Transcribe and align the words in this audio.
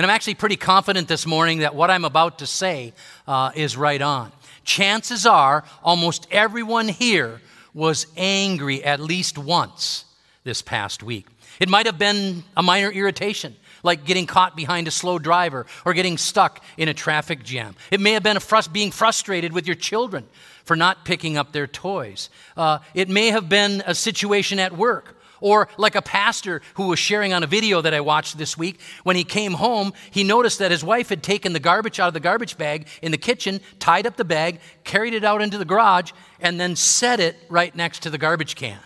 And 0.00 0.06
I'm 0.06 0.14
actually 0.14 0.36
pretty 0.36 0.56
confident 0.56 1.08
this 1.08 1.26
morning 1.26 1.58
that 1.58 1.74
what 1.74 1.90
I'm 1.90 2.06
about 2.06 2.38
to 2.38 2.46
say 2.46 2.94
uh, 3.28 3.50
is 3.54 3.76
right 3.76 4.00
on. 4.00 4.32
Chances 4.64 5.26
are 5.26 5.62
almost 5.84 6.26
everyone 6.30 6.88
here 6.88 7.42
was 7.74 8.06
angry 8.16 8.82
at 8.82 8.98
least 8.98 9.36
once 9.36 10.06
this 10.42 10.62
past 10.62 11.02
week. 11.02 11.26
It 11.60 11.68
might 11.68 11.84
have 11.84 11.98
been 11.98 12.44
a 12.56 12.62
minor 12.62 12.90
irritation, 12.90 13.54
like 13.82 14.06
getting 14.06 14.26
caught 14.26 14.56
behind 14.56 14.88
a 14.88 14.90
slow 14.90 15.18
driver 15.18 15.66
or 15.84 15.92
getting 15.92 16.16
stuck 16.16 16.64
in 16.78 16.88
a 16.88 16.94
traffic 16.94 17.44
jam. 17.44 17.76
It 17.90 18.00
may 18.00 18.12
have 18.12 18.22
been 18.22 18.38
being 18.72 18.92
frustrated 18.92 19.52
with 19.52 19.66
your 19.66 19.76
children 19.76 20.26
for 20.64 20.76
not 20.76 21.04
picking 21.04 21.36
up 21.36 21.52
their 21.52 21.66
toys. 21.66 22.30
Uh, 22.56 22.78
it 22.94 23.10
may 23.10 23.26
have 23.32 23.50
been 23.50 23.82
a 23.86 23.94
situation 23.94 24.60
at 24.60 24.74
work. 24.74 25.19
Or 25.40 25.68
like 25.76 25.94
a 25.94 26.02
pastor 26.02 26.62
who 26.74 26.88
was 26.88 26.98
sharing 26.98 27.32
on 27.32 27.42
a 27.42 27.46
video 27.46 27.80
that 27.80 27.94
I 27.94 28.00
watched 28.00 28.38
this 28.38 28.56
week, 28.56 28.80
when 29.04 29.16
he 29.16 29.24
came 29.24 29.54
home, 29.54 29.92
he 30.10 30.24
noticed 30.24 30.58
that 30.58 30.70
his 30.70 30.84
wife 30.84 31.08
had 31.08 31.22
taken 31.22 31.52
the 31.52 31.60
garbage 31.60 31.98
out 31.98 32.08
of 32.08 32.14
the 32.14 32.20
garbage 32.20 32.58
bag 32.58 32.86
in 33.02 33.12
the 33.12 33.18
kitchen, 33.18 33.60
tied 33.78 34.06
up 34.06 34.16
the 34.16 34.24
bag, 34.24 34.60
carried 34.84 35.14
it 35.14 35.24
out 35.24 35.42
into 35.42 35.58
the 35.58 35.64
garage, 35.64 36.12
and 36.40 36.60
then 36.60 36.76
set 36.76 37.20
it 37.20 37.36
right 37.48 37.74
next 37.74 38.02
to 38.02 38.10
the 38.10 38.18
garbage 38.18 38.54
can. 38.54 38.78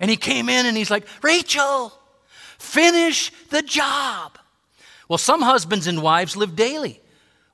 And 0.00 0.10
he 0.10 0.16
came 0.16 0.48
in 0.48 0.66
and 0.66 0.76
he's 0.76 0.90
like, 0.90 1.06
Rachel, 1.22 1.92
finish 2.58 3.30
the 3.50 3.62
job. 3.62 4.38
Well, 5.08 5.18
some 5.18 5.42
husbands 5.42 5.86
and 5.86 6.02
wives 6.02 6.36
live 6.36 6.54
daily 6.54 7.00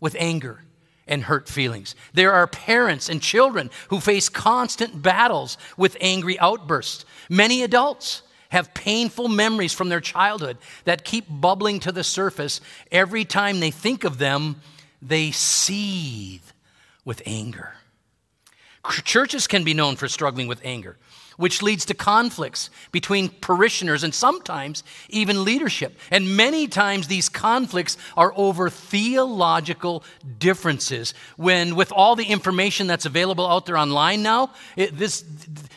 with 0.01 0.17
anger 0.19 0.65
and 1.07 1.23
hurt 1.23 1.49
feelings. 1.49 1.95
There 2.13 2.33
are 2.33 2.47
parents 2.47 3.09
and 3.09 3.21
children 3.21 3.71
who 3.89 4.01
face 4.01 4.29
constant 4.29 5.03
battles 5.03 5.57
with 5.77 5.97
angry 6.01 6.39
outbursts. 6.39 7.05
Many 7.29 7.63
adults 7.63 8.23
have 8.55 8.73
painful 8.73 9.29
memories 9.29 9.75
from 9.75 9.89
their 9.89 10.01
childhood 10.01 10.57
that 10.85 11.05
keep 11.05 11.27
bubbling 11.29 11.81
to 11.81 11.93
the 11.93 12.05
surface. 12.05 12.61
Every 12.91 13.25
time 13.25 13.61
they 13.61 13.71
think 13.71 14.05
of 14.05 14.19
them, 14.19 14.57
they 15.03 15.31
seethe 15.31 16.43
with 17.05 17.21
anger. 17.27 17.75
Churches 19.05 19.47
can 19.47 19.65
be 19.65 19.75
known 19.75 19.97
for 19.97 20.09
struggling 20.09 20.47
with 20.47 20.61
anger 20.65 20.97
which 21.37 21.63
leads 21.63 21.85
to 21.87 21.95
conflicts 21.95 22.71
between 22.93 23.29
parishioners 23.29 24.05
and 24.05 24.15
sometimes 24.15 24.85
even 25.09 25.45
leadership. 25.45 25.99
And 26.11 26.37
many 26.37 26.69
times 26.69 27.09
these 27.09 27.29
conflicts 27.29 27.97
are 28.17 28.33
over 28.37 28.71
theological 28.71 30.05
differences. 30.39 31.15
When, 31.37 31.77
with 31.77 31.93
all 31.93 32.17
the 32.17 32.25
information 32.25 32.87
that's 32.87 33.07
available 33.07 33.47
out 33.47 33.67
there 33.67 33.77
online 33.77 34.23
now, 34.23 34.51
it, 34.77 34.97
this, 34.97 35.25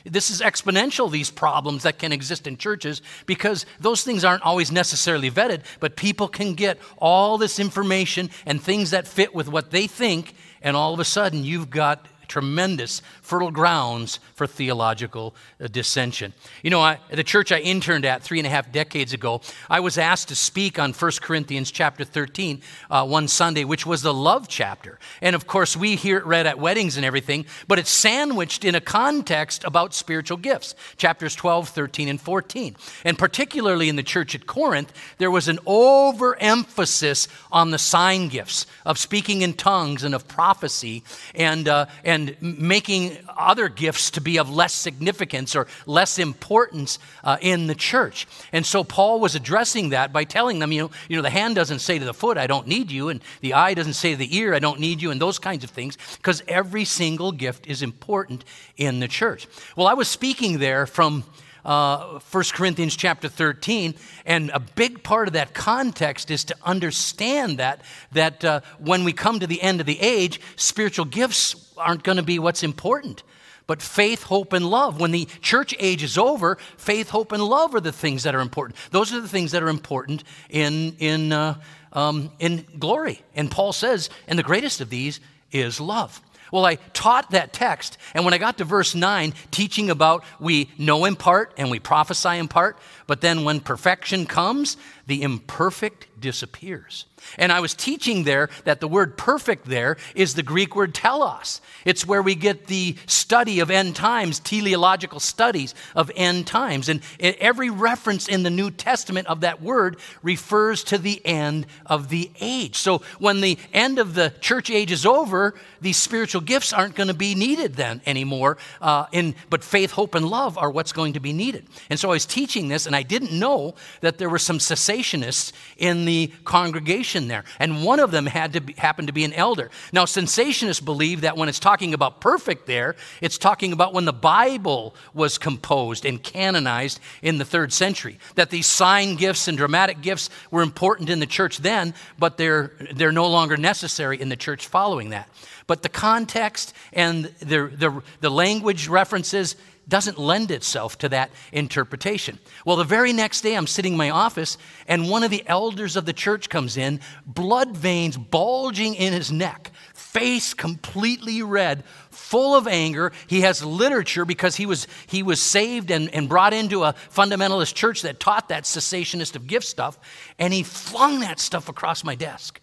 this 0.06 0.30
is 0.30 0.42
exponential, 0.42 1.12
these 1.12 1.30
problems 1.30 1.84
that 1.84 2.00
can 2.00 2.12
exist 2.12 2.48
in 2.48 2.58
churches, 2.58 3.02
because 3.26 3.66
those 3.80 4.04
things 4.04 4.24
aren't 4.24 4.44
always 4.44 4.72
necessarily 4.72 5.32
vetted, 5.32 5.62
but 5.80 5.96
people 5.96 6.28
can 6.28 6.54
get 6.54 6.80
all 6.98 7.38
this 7.38 7.60
information 7.60 8.30
and 8.46 8.62
things 8.62 8.92
that 8.92 9.08
fit 9.08 9.34
with 9.34 9.48
what 9.48 9.72
they 9.72 9.88
think, 9.88 10.36
and 10.62 10.76
all 10.76 10.94
of 10.94 11.00
a 11.00 11.06
sudden 11.06 11.44
you've 11.44 11.70
got 11.70 12.06
tremendous 12.28 13.02
fertile 13.22 13.52
grounds 13.52 14.20
for 14.34 14.48
theological 14.48 15.36
uh, 15.62 15.68
dissension. 15.68 16.34
You 16.64 16.70
know, 16.70 16.82
I, 16.82 17.00
the 17.12 17.24
church 17.24 17.52
I 17.52 17.60
interned 17.60 18.06
at 18.06 18.24
three 18.24 18.40
and 18.40 18.48
a 18.48 18.50
half 18.50 18.72
decades 18.72 19.14
ago, 19.14 19.42
I 19.70 19.80
was 19.80 19.98
asked 19.98 20.30
to 20.30 20.36
speak 20.36 20.80
on 20.80 20.94
1 20.94 21.12
Corinthians 21.22 21.72
chapter 21.72 22.04
13 22.04 22.62
uh, 22.90 23.06
one 23.06 23.28
Sunday, 23.28 23.64
which 23.64 23.86
was 23.86 24.02
the 24.02 24.14
love 24.14 24.48
chapter. 24.48 25.00
And 25.22 25.36
of 25.36 25.48
course, 25.48 25.76
we 25.78 25.96
hear 25.96 26.18
it 26.18 26.26
read 26.26 26.48
at 26.48 26.60
weddings 26.60 26.98
and 26.98 27.06
everything, 27.06 27.46
but 27.68 27.80
it's 27.80 27.90
sandwiched 27.90 28.66
in 28.66 28.76
a 28.76 28.82
context 28.82 29.64
about 29.64 29.94
spiritual 29.94 30.38
gifts, 30.38 30.76
chapters 30.98 31.36
12, 31.36 31.70
13, 31.70 32.08
and 32.08 32.22
14. 32.22 32.76
And 33.04 33.18
particularly 33.18 33.90
in 33.90 33.96
the 33.96 34.04
church 34.04 34.36
at 34.36 34.48
Corinth, 34.48 34.94
there 35.18 35.32
was 35.32 35.48
an 35.48 35.60
overemphasis 35.66 37.28
on 37.52 37.72
the 37.72 37.78
sign 37.78 38.28
gifts 38.28 38.66
of 38.86 38.98
speaking 38.98 39.42
in 39.42 39.54
tongues 39.54 40.04
and 40.04 40.14
of 40.16 40.28
prophecy 40.28 41.04
and, 41.36 41.68
uh, 41.68 41.86
and 42.04 42.17
and 42.18 42.36
making 42.42 43.16
other 43.38 43.70
gifts 43.70 44.10
to 44.12 44.22
be 44.22 44.40
of 44.40 44.50
less 44.50 44.74
significance 44.74 45.56
or 45.56 45.68
less 45.86 46.18
importance 46.20 46.98
uh, 47.24 47.38
in 47.42 47.68
the 47.68 47.76
church. 47.76 48.28
And 48.52 48.66
so 48.66 48.84
Paul 48.84 49.20
was 49.20 49.36
addressing 49.36 49.90
that 49.90 50.12
by 50.12 50.24
telling 50.24 50.60
them, 50.60 50.72
you 50.72 50.82
know, 50.82 50.92
you 51.08 51.16
know, 51.16 51.22
the 51.22 51.30
hand 51.30 51.56
doesn't 51.56 51.80
say 51.80 52.00
to 52.00 52.06
the 52.06 52.14
foot, 52.14 52.38
I 52.38 52.48
don't 52.48 52.68
need 52.68 52.92
you, 52.92 53.10
and 53.10 53.22
the 53.42 53.54
eye 53.54 53.76
doesn't 53.76 53.94
say 53.94 54.12
to 54.12 54.18
the 54.18 54.36
ear, 54.36 54.54
I 54.54 54.60
don't 54.60 54.80
need 54.80 55.02
you, 55.02 55.12
and 55.12 55.22
those 55.22 55.40
kinds 55.40 55.64
of 55.64 55.70
things, 55.70 55.98
because 56.18 56.42
every 56.48 56.86
single 56.86 57.32
gift 57.32 57.68
is 57.68 57.82
important 57.82 58.44
in 58.78 59.00
the 59.00 59.08
church. 59.08 59.48
Well, 59.76 59.88
I 59.88 59.94
was 59.94 60.08
speaking 60.08 60.60
there 60.60 60.88
from 60.88 61.24
uh, 61.66 62.20
1 62.20 62.44
Corinthians 62.54 62.96
chapter 62.96 63.28
13. 63.28 63.96
And 64.26 64.52
a 64.54 64.60
big 64.60 65.04
part 65.04 65.28
of 65.28 65.34
that 65.34 65.54
context 65.54 66.32
is 66.32 66.44
to 66.46 66.56
understand 66.64 67.60
that, 67.60 67.82
that 68.12 68.44
uh, 68.44 68.62
when 68.80 69.04
we 69.04 69.14
come 69.14 69.40
to 69.40 69.48
the 69.48 69.62
end 69.62 69.80
of 69.80 69.86
the 69.86 70.00
age, 70.00 70.40
spiritual 70.56 71.06
gifts 71.06 71.74
aren't 71.78 72.04
going 72.04 72.18
to 72.18 72.24
be 72.24 72.40
what's 72.40 72.64
important. 72.64 73.24
But 73.68 73.82
faith, 73.82 74.24
hope, 74.24 74.54
and 74.54 74.66
love. 74.66 75.00
When 75.00 75.12
the 75.12 75.26
church 75.42 75.76
age 75.80 76.02
is 76.02 76.18
over, 76.18 76.58
faith, 76.78 77.10
hope, 77.10 77.34
and 77.34 77.44
love 77.44 77.76
are 77.76 77.82
the 77.82 77.92
things 77.92 78.24
that 78.24 78.34
are 78.34 78.40
important. 78.40 78.80
Those 78.92 79.14
are 79.14 79.20
the 79.20 79.28
things 79.28 79.52
that 79.52 79.62
are 79.62 79.68
important 79.68 80.24
in, 80.50 80.96
in, 81.00 81.34
uh, 81.34 81.62
um, 81.92 82.32
in 82.40 82.66
glory. 82.80 83.22
And 83.36 83.52
Paul 83.52 83.74
says, 83.74 84.10
and 84.28 84.40
the 84.40 84.44
greatest 84.44 84.80
of 84.80 84.90
these 84.90 85.20
is 85.52 85.82
love. 85.82 86.22
Well, 86.52 86.66
I 86.66 86.76
taught 86.94 87.32
that 87.32 87.54
text, 87.54 87.98
and 88.14 88.26
when 88.26 88.34
I 88.34 88.38
got 88.38 88.58
to 88.60 88.64
verse 88.64 88.96
9, 88.96 89.34
teaching 89.52 89.90
about 89.90 90.24
we 90.40 90.70
know 90.78 91.06
in 91.06 91.16
part 91.16 91.54
and 91.58 91.70
we 91.70 91.80
prophesy 91.80 92.38
in 92.38 92.48
part, 92.48 92.78
but 93.06 93.22
then 93.22 93.44
when 93.44 93.60
perfection 93.60 94.26
comes, 94.26 94.78
the 95.06 95.22
imperfect 95.22 96.07
disappears. 96.20 97.06
And 97.38 97.52
I 97.52 97.60
was 97.60 97.74
teaching 97.74 98.24
there 98.24 98.50
that 98.64 98.80
the 98.80 98.88
word 98.88 99.18
perfect 99.18 99.66
there 99.66 99.98
is 100.16 100.36
the 100.36 100.44
Greek 100.44 100.76
word 100.76 100.94
telos. 100.94 101.62
It's 101.84 102.06
where 102.06 102.22
we 102.22 102.36
get 102.36 102.68
the 102.68 102.96
study 103.06 103.60
of 103.60 103.72
end 103.72 103.96
times, 103.96 104.40
teleological 104.40 105.20
studies 105.20 105.74
of 105.96 106.12
end 106.16 106.48
times. 106.48 106.90
And 106.90 107.02
every 107.20 107.70
reference 107.70 108.28
in 108.28 108.44
the 108.44 108.50
New 108.50 108.72
Testament 108.72 109.28
of 109.28 109.42
that 109.42 109.62
word 109.62 109.98
refers 110.22 110.84
to 110.86 110.98
the 110.98 111.24
end 111.26 111.66
of 111.86 112.10
the 112.10 112.32
age. 112.40 112.78
So 112.78 113.02
when 113.20 113.42
the 113.42 113.58
end 113.74 114.00
of 114.00 114.14
the 114.14 114.34
church 114.40 114.70
age 114.70 114.92
is 114.92 115.06
over, 115.06 115.56
these 115.82 115.98
spiritual 115.98 116.42
gifts 116.42 116.72
aren't 116.72 116.96
going 116.96 117.08
to 117.08 117.14
be 117.14 117.36
needed 117.36 117.76
then 117.76 118.02
anymore. 118.06 118.58
Uh, 118.82 119.06
in, 119.12 119.36
but 119.50 119.64
faith, 119.64 119.92
hope, 119.92 120.16
and 120.16 120.28
love 120.28 120.58
are 120.58 120.70
what's 120.70 120.92
going 120.92 121.14
to 121.14 121.20
be 121.20 121.34
needed. 121.34 121.68
And 121.90 122.00
so 122.00 122.10
I 122.10 122.14
was 122.14 122.26
teaching 122.26 122.68
this, 122.68 122.86
and 122.86 122.96
I 122.96 123.04
didn't 123.04 123.38
know 123.38 123.76
that 124.02 124.18
there 124.18 124.30
were 124.30 124.40
some 124.40 124.60
cessationists 124.60 125.52
in 125.78 126.06
the 126.08 126.32
congregation 126.44 127.28
there. 127.28 127.44
And 127.60 127.84
one 127.84 128.00
of 128.00 128.12
them 128.12 128.26
had 128.26 128.54
to 128.54 128.62
be, 128.62 128.74
happen 128.74 129.06
to 129.08 129.14
be 129.14 129.24
an 129.24 129.34
elder. 129.34 129.70
Now, 129.94 130.06
cessationists 130.06 130.84
believe 130.84 131.22
that 131.22 131.38
when 131.38 131.50
it's 131.50 131.60
talking 131.60 131.94
about 131.94 132.22
perfect 132.22 132.66
there, 132.66 132.96
it's 133.22 133.38
talking 133.38 133.74
about 133.74 133.94
when 133.94 134.06
the 134.06 134.14
Bible 134.14 134.96
was 135.14 135.38
composed 135.38 136.06
and 136.06 136.22
canonized 136.24 137.00
in 137.22 137.38
the 137.38 137.46
third 137.46 137.72
century. 137.72 138.18
That 138.36 138.50
these 138.50 138.66
sign 138.66 139.16
gifts 139.16 139.48
and 139.48 139.58
dramatic 139.58 140.02
gifts 140.02 140.30
were 140.50 140.64
important 140.64 141.10
in 141.10 141.20
the 141.20 141.26
church 141.28 141.58
then, 141.58 141.94
but 142.18 142.38
they're, 142.38 142.72
they're 142.96 143.12
no 143.12 143.28
longer 143.28 143.58
necessary 143.58 144.20
in 144.20 144.30
the 144.30 144.36
church 144.36 144.68
following 144.68 145.10
that. 145.10 145.30
But 145.68 145.82
the 145.84 145.90
context 145.90 146.74
and 146.94 147.26
the, 147.26 147.68
the, 147.68 148.02
the 148.22 148.32
language 148.32 148.88
references 148.88 149.58
doesn't 149.88 150.18
lend 150.18 150.52
itself 150.52 150.98
to 151.00 151.10
that 151.10 151.32
interpretation. 151.52 152.40
Well, 152.66 152.76
the 152.76 152.84
very 152.84 153.14
next 153.14 153.42
day, 153.42 153.56
I'm 153.56 153.68
sitting 153.68 153.94
in 153.94 153.98
my 153.98 154.10
office, 154.10 154.58
and 154.88 155.10
one 155.10 155.24
of 155.24 155.32
the 155.32 155.44
elders 155.48 155.96
of 155.96 156.06
the 156.06 156.14
church 156.14 156.50
comes 156.50 156.78
in, 156.78 157.00
blood 157.26 157.76
veins 157.76 158.18
bulging 158.18 158.96
in 158.96 159.14
his 159.14 159.32
neck, 159.32 159.72
face 159.94 160.54
completely 160.54 161.42
red, 161.42 161.84
full 162.10 162.56
of 162.56 162.68
anger. 162.68 163.12
He 163.28 163.42
has 163.42 163.64
literature 163.64 164.26
because 164.26 164.56
he 164.56 164.66
was, 164.66 164.88
he 165.08 165.24
was 165.24 165.42
saved 165.42 165.92
and, 165.92 166.14
and 166.14 166.28
brought 166.28 166.54
into 166.54 166.84
a 166.84 166.94
fundamentalist 167.14 167.74
church 167.74 168.02
that 168.02 168.20
taught 168.20 168.50
that 168.50 168.64
cessationist 168.64 169.36
of 169.36 169.48
gift 169.48 169.66
stuff, 169.66 169.98
and 170.38 170.54
he 170.54 170.64
flung 170.64 171.22
that 171.22 171.40
stuff 171.40 171.70
across 171.70 172.04
my 172.04 172.16
desk. 172.16 172.60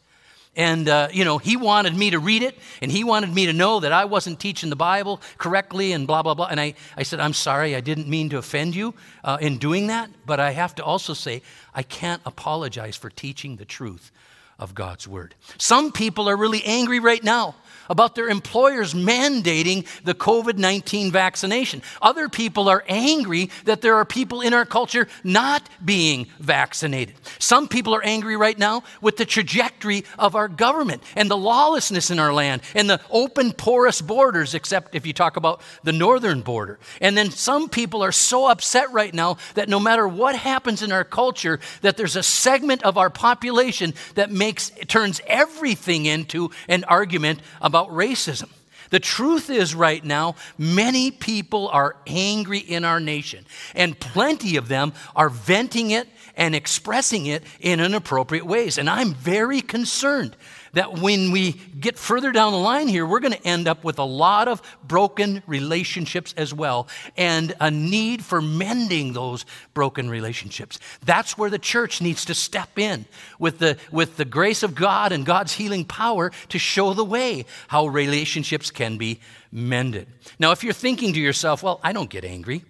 And, 0.56 0.88
uh, 0.88 1.08
you 1.12 1.24
know, 1.24 1.38
he 1.38 1.56
wanted 1.56 1.96
me 1.96 2.10
to 2.10 2.18
read 2.18 2.42
it 2.42 2.56
and 2.80 2.90
he 2.90 3.02
wanted 3.02 3.34
me 3.34 3.46
to 3.46 3.52
know 3.52 3.80
that 3.80 3.92
I 3.92 4.04
wasn't 4.04 4.38
teaching 4.38 4.70
the 4.70 4.76
Bible 4.76 5.20
correctly 5.36 5.92
and 5.92 6.06
blah, 6.06 6.22
blah, 6.22 6.34
blah. 6.34 6.46
And 6.46 6.60
I, 6.60 6.74
I 6.96 7.02
said, 7.02 7.18
I'm 7.18 7.32
sorry, 7.32 7.74
I 7.74 7.80
didn't 7.80 8.08
mean 8.08 8.28
to 8.30 8.38
offend 8.38 8.76
you 8.76 8.94
uh, 9.24 9.38
in 9.40 9.58
doing 9.58 9.88
that. 9.88 10.10
But 10.24 10.38
I 10.38 10.52
have 10.52 10.74
to 10.76 10.84
also 10.84 11.12
say, 11.12 11.42
I 11.74 11.82
can't 11.82 12.22
apologize 12.24 12.96
for 12.96 13.10
teaching 13.10 13.56
the 13.56 13.64
truth 13.64 14.12
of 14.58 14.74
God's 14.74 15.08
word. 15.08 15.34
Some 15.58 15.90
people 15.90 16.28
are 16.28 16.36
really 16.36 16.62
angry 16.64 17.00
right 17.00 17.22
now 17.22 17.56
about 17.88 18.14
their 18.14 18.28
employers 18.28 18.94
mandating 18.94 19.86
the 20.04 20.14
COVID 20.14 20.58
19 20.58 21.10
vaccination. 21.10 21.82
Other 22.00 22.28
people 22.28 22.68
are 22.68 22.84
angry 22.88 23.50
that 23.64 23.80
there 23.80 23.96
are 23.96 24.04
people 24.04 24.40
in 24.40 24.54
our 24.54 24.64
culture 24.64 25.08
not 25.22 25.68
being 25.84 26.26
vaccinated. 26.38 27.14
Some 27.38 27.68
people 27.68 27.94
are 27.94 28.04
angry 28.04 28.36
right 28.36 28.58
now 28.58 28.84
with 29.00 29.16
the 29.16 29.24
trajectory 29.24 30.04
of 30.18 30.34
our 30.34 30.48
government 30.48 31.02
and 31.16 31.30
the 31.30 31.36
lawlessness 31.36 32.10
in 32.10 32.18
our 32.18 32.32
land 32.32 32.62
and 32.74 32.88
the 32.88 33.00
open, 33.10 33.52
porous 33.52 34.00
borders, 34.00 34.54
except 34.54 34.94
if 34.94 35.06
you 35.06 35.12
talk 35.12 35.36
about 35.36 35.60
the 35.82 35.92
northern 35.92 36.40
border. 36.42 36.78
And 37.00 37.16
then 37.16 37.30
some 37.30 37.68
people 37.68 38.02
are 38.02 38.12
so 38.12 38.46
upset 38.48 38.92
right 38.92 39.12
now 39.12 39.36
that 39.54 39.68
no 39.68 39.80
matter 39.80 40.06
what 40.06 40.36
happens 40.36 40.82
in 40.82 40.92
our 40.92 41.04
culture, 41.04 41.60
that 41.82 41.96
there's 41.96 42.16
a 42.16 42.22
segment 42.22 42.82
of 42.82 42.96
our 42.96 43.10
population 43.10 43.94
that 44.14 44.30
makes, 44.30 44.70
turns 44.88 45.20
everything 45.26 46.06
into 46.06 46.50
an 46.68 46.84
argument 46.84 47.40
about 47.60 47.73
racism. 47.74 48.50
The 48.90 49.00
truth 49.00 49.50
is, 49.50 49.74
right 49.74 50.04
now, 50.04 50.36
many 50.58 51.10
people 51.10 51.68
are 51.68 51.96
angry 52.06 52.58
in 52.58 52.84
our 52.84 53.00
nation, 53.00 53.44
and 53.74 53.98
plenty 53.98 54.56
of 54.56 54.68
them 54.68 54.92
are 55.16 55.28
venting 55.28 55.90
it 55.90 56.06
and 56.36 56.54
expressing 56.54 57.26
it 57.26 57.42
in 57.60 57.80
inappropriate 57.80 58.46
ways. 58.46 58.78
And 58.78 58.88
I'm 58.88 59.14
very 59.14 59.60
concerned 59.60 60.36
that 60.74 60.98
when 60.98 61.30
we 61.30 61.52
get 61.52 61.98
further 61.98 62.30
down 62.30 62.52
the 62.52 62.58
line 62.58 62.88
here, 62.88 63.06
we're 63.06 63.20
going 63.20 63.32
to 63.32 63.46
end 63.46 63.66
up 63.66 63.82
with 63.84 63.98
a 63.98 64.04
lot 64.04 64.48
of 64.48 64.62
broken 64.86 65.42
relationships 65.46 66.34
as 66.36 66.52
well 66.52 66.88
and 67.16 67.54
a 67.60 67.70
need 67.70 68.24
for 68.24 68.40
mending 68.40 69.12
those 69.12 69.44
broken 69.72 70.08
relationships. 70.08 70.78
That's 71.04 71.38
where 71.38 71.50
the 71.50 71.58
church 71.58 72.00
needs 72.00 72.24
to 72.26 72.34
step 72.34 72.78
in 72.78 73.06
with 73.38 73.58
the, 73.58 73.78
with 73.90 74.16
the 74.16 74.24
grace 74.24 74.62
of 74.62 74.74
God 74.74 75.12
and 75.12 75.24
God's 75.24 75.54
healing 75.54 75.84
power 75.84 76.30
to 76.50 76.58
show 76.58 76.92
the 76.92 77.04
way 77.04 77.46
how 77.68 77.86
relationships 77.86 78.70
can 78.70 78.98
be 78.98 79.20
mended. 79.50 80.08
Now, 80.38 80.52
if 80.52 80.64
you're 80.64 80.72
thinking 80.72 81.12
to 81.14 81.20
yourself, 81.20 81.62
well, 81.62 81.80
I 81.82 81.92
don't 81.92 82.10
get 82.10 82.24
angry, 82.24 82.64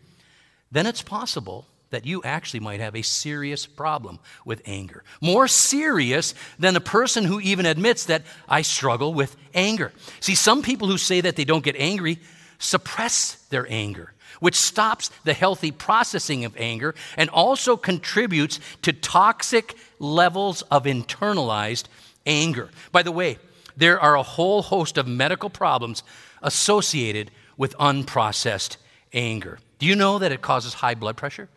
then 0.70 0.86
it's 0.86 1.02
possible 1.02 1.66
that 1.94 2.04
you 2.04 2.22
actually 2.24 2.60
might 2.60 2.80
have 2.80 2.94
a 2.94 3.02
serious 3.02 3.66
problem 3.66 4.18
with 4.44 4.60
anger. 4.66 5.04
More 5.20 5.48
serious 5.48 6.34
than 6.58 6.74
the 6.74 6.80
person 6.80 7.24
who 7.24 7.40
even 7.40 7.66
admits 7.66 8.06
that 8.06 8.22
I 8.48 8.62
struggle 8.62 9.14
with 9.14 9.36
anger. 9.54 9.92
See, 10.20 10.34
some 10.34 10.62
people 10.62 10.88
who 10.88 10.98
say 10.98 11.20
that 11.20 11.36
they 11.36 11.44
don't 11.44 11.64
get 11.64 11.76
angry 11.76 12.18
suppress 12.58 13.36
their 13.50 13.66
anger, 13.70 14.12
which 14.40 14.56
stops 14.56 15.10
the 15.24 15.32
healthy 15.34 15.70
processing 15.70 16.44
of 16.44 16.56
anger 16.56 16.94
and 17.16 17.30
also 17.30 17.76
contributes 17.76 18.58
to 18.82 18.92
toxic 18.92 19.76
levels 19.98 20.62
of 20.62 20.84
internalized 20.84 21.84
anger. 22.26 22.70
By 22.90 23.02
the 23.02 23.12
way, 23.12 23.38
there 23.76 24.00
are 24.00 24.16
a 24.16 24.22
whole 24.22 24.62
host 24.62 24.98
of 24.98 25.06
medical 25.06 25.50
problems 25.50 26.02
associated 26.42 27.30
with 27.56 27.76
unprocessed 27.78 28.76
anger. 29.12 29.58
Do 29.78 29.86
you 29.86 29.96
know 29.96 30.18
that 30.18 30.32
it 30.32 30.42
causes 30.42 30.74
high 30.74 30.94
blood 30.94 31.16
pressure? 31.16 31.48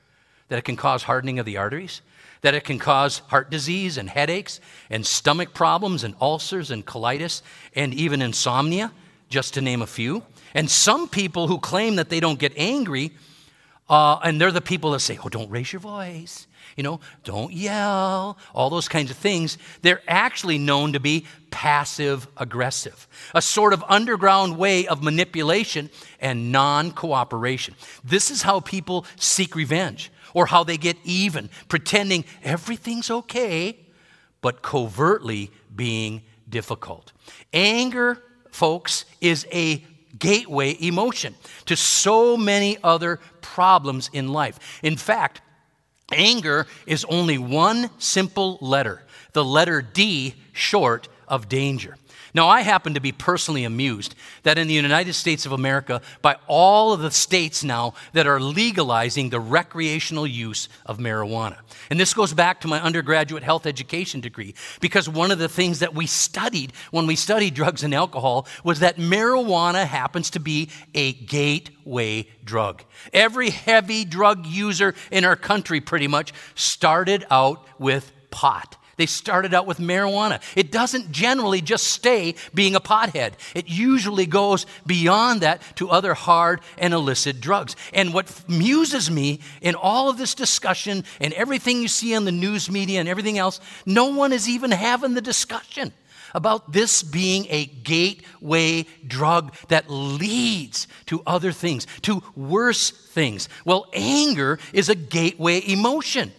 That 0.50 0.60
it 0.60 0.64
can 0.64 0.76
cause 0.76 1.04
hardening 1.04 1.40
of 1.40 1.46
the 1.46 1.58
arteries, 1.58 2.02
that 2.42 2.54
it 2.54 2.64
can 2.64 2.80
cause 2.80 3.20
heart 3.20 3.50
disease 3.50 3.98
and 3.98 4.10
headaches 4.10 4.60
and 4.90 5.06
stomach 5.06 5.54
problems 5.54 6.04
and 6.04 6.16
ulcers 6.22 6.72
and 6.72 6.86
colitis 6.86 7.42
and 7.76 7.94
even 7.94 8.22
insomnia, 8.22 8.92
just 9.30 9.56
to 9.56 9.62
name 9.62 9.82
a 9.82 9.88
few. 9.88 10.24
And 10.54 10.70
some 10.70 11.08
people 11.10 11.48
who 11.48 11.60
claim 11.60 11.98
that 11.98 12.10
they 12.10 12.20
don't 12.20 12.40
get 12.40 12.54
angry, 12.56 13.12
uh, 13.90 14.20
and 14.24 14.40
they're 14.40 14.52
the 14.52 14.62
people 14.62 14.92
that 14.92 15.00
say, 15.00 15.20
oh, 15.24 15.30
don't 15.30 15.50
raise 15.50 15.72
your 15.74 15.80
voice, 15.82 16.48
you 16.78 16.84
know, 16.84 17.00
don't 17.24 17.52
yell, 17.52 18.38
all 18.54 18.70
those 18.70 18.88
kinds 18.88 19.12
of 19.12 19.18
things, 19.18 19.58
they're 19.82 20.02
actually 20.08 20.58
known 20.58 20.94
to 20.94 21.00
be 21.00 21.26
passive 21.50 22.28
aggressive, 22.38 23.08
a 23.34 23.42
sort 23.42 23.74
of 23.74 23.84
underground 23.90 24.58
way 24.58 24.88
of 24.88 25.04
manipulation 25.04 25.90
and 26.22 26.52
non 26.52 26.92
cooperation. 26.92 27.74
This 28.04 28.30
is 28.30 28.44
how 28.44 28.60
people 28.60 29.06
seek 29.18 29.56
revenge 29.56 30.12
or 30.38 30.46
how 30.46 30.64
they 30.64 30.78
get 30.78 30.96
even, 31.04 31.50
pretending 31.68 32.24
everything's 32.44 33.10
okay, 33.10 33.76
but 34.40 34.62
covertly 34.62 35.50
being 35.76 36.22
difficult. 36.48 37.12
Anger, 37.54 38.22
folks, 38.52 39.06
is 39.20 39.48
a 39.52 39.84
gateway 40.20 40.78
emotion 40.80 41.34
to 41.66 41.76
so 41.76 42.38
many 42.38 42.78
other 42.84 43.20
problems 43.42 44.12
in 44.14 44.28
life. 44.28 44.80
In 44.84 44.96
fact, 44.96 45.42
anger 46.12 46.68
is 46.86 47.04
only 47.06 47.40
one 47.40 47.90
simple 47.98 48.60
letter, 48.62 49.02
the 49.34 49.44
letter 49.44 49.82
D, 49.82 50.36
short 50.54 51.08
of 51.28 51.50
danger. 51.50 51.98
Now, 52.34 52.50
I 52.50 52.62
happen 52.62 52.94
to 52.94 53.00
be 53.00 53.12
personally 53.12 53.64
amused 53.64 54.14
that 54.44 54.58
in 54.58 54.68
the 54.68 54.74
United 54.74 55.14
States 55.14 55.46
of 55.46 55.54
America, 55.54 56.02
by 56.22 56.36
all 56.48 56.94
of 56.94 57.00
the 57.00 57.10
states 57.10 57.64
now 57.64 57.94
that 58.14 58.28
are 58.28 58.40
legalizing 58.40 59.30
the 59.30 59.40
recreational 59.40 60.28
use 60.28 60.70
of 60.86 61.00
marijuana. 61.00 61.58
And 61.90 62.00
this 62.00 62.14
goes 62.14 62.34
back 62.34 62.62
to 62.62 62.68
my 62.68 62.82
undergraduate 62.82 63.44
health 63.44 63.66
education 63.66 64.22
degree, 64.22 64.56
because 64.82 65.10
one 65.10 65.32
of 65.32 65.40
the 65.40 65.50
things 65.50 65.80
that 65.80 65.96
we 65.96 66.06
studied 66.06 66.74
when 66.92 67.08
we 67.08 67.16
studied 67.16 67.54
drugs 67.54 67.84
and 67.84 67.94
alcohol 67.94 68.46
was 68.64 68.82
that 68.82 68.98
marijuana 68.98 69.86
happens 69.86 70.30
to 70.32 70.40
be 70.40 70.70
a 70.94 71.14
gateway 71.14 72.28
drug. 72.44 72.84
Every 73.14 73.50
heavy 73.50 74.06
drug 74.06 74.46
user 74.46 74.94
in 75.12 75.26
our 75.26 75.38
country 75.38 75.82
pretty 75.82 76.08
much 76.08 76.34
started 76.56 77.26
out 77.32 77.66
with 77.80 78.12
pot. 78.30 78.76
They 78.98 79.06
started 79.06 79.54
out 79.54 79.68
with 79.68 79.78
marijuana. 79.78 80.42
It 80.56 80.72
doesn't 80.72 81.12
generally 81.12 81.62
just 81.62 81.86
stay 81.86 82.34
being 82.54 82.76
a 82.76 82.82
pothead, 82.82 83.34
it 83.56 83.70
usually 83.70 84.26
goes 84.26 84.66
beyond 84.86 85.42
that 85.42 85.62
to 85.76 85.90
other 85.90 86.14
hard 86.14 86.62
and 86.78 86.94
illicit 86.94 87.40
drugs. 87.40 87.76
And 87.94 88.14
what 88.14 88.50
muses 88.50 89.10
me 89.10 89.40
in 89.62 89.76
all 89.76 90.10
of 90.10 90.18
this 90.18 90.34
discussion 90.34 91.04
and 91.22 91.34
everything 91.34 91.82
you 91.82 91.88
see 91.88 92.16
on 92.16 92.26
the 92.26 92.32
news 92.32 92.70
media 92.70 93.00
and 93.00 93.08
everything 93.08 93.38
else, 93.38 93.60
no 93.86 94.08
one 94.08 94.34
is 94.34 94.50
even 94.50 94.72
having 94.72 95.14
the 95.14 95.22
discussion 95.22 95.94
about 96.34 96.74
this 96.74 97.04
being 97.04 97.46
a 97.50 97.66
gateway 97.66 98.86
drug 99.06 99.54
that 99.70 99.90
leads 99.90 100.88
to 101.06 101.22
other 101.26 101.52
things, 101.52 101.88
to 102.02 102.22
worse 102.36 102.90
things. 102.90 103.48
Well, 103.64 103.88
anger 103.94 104.60
is 104.74 104.90
a 104.90 104.96
gateway 104.96 105.62
emotion 105.68 106.32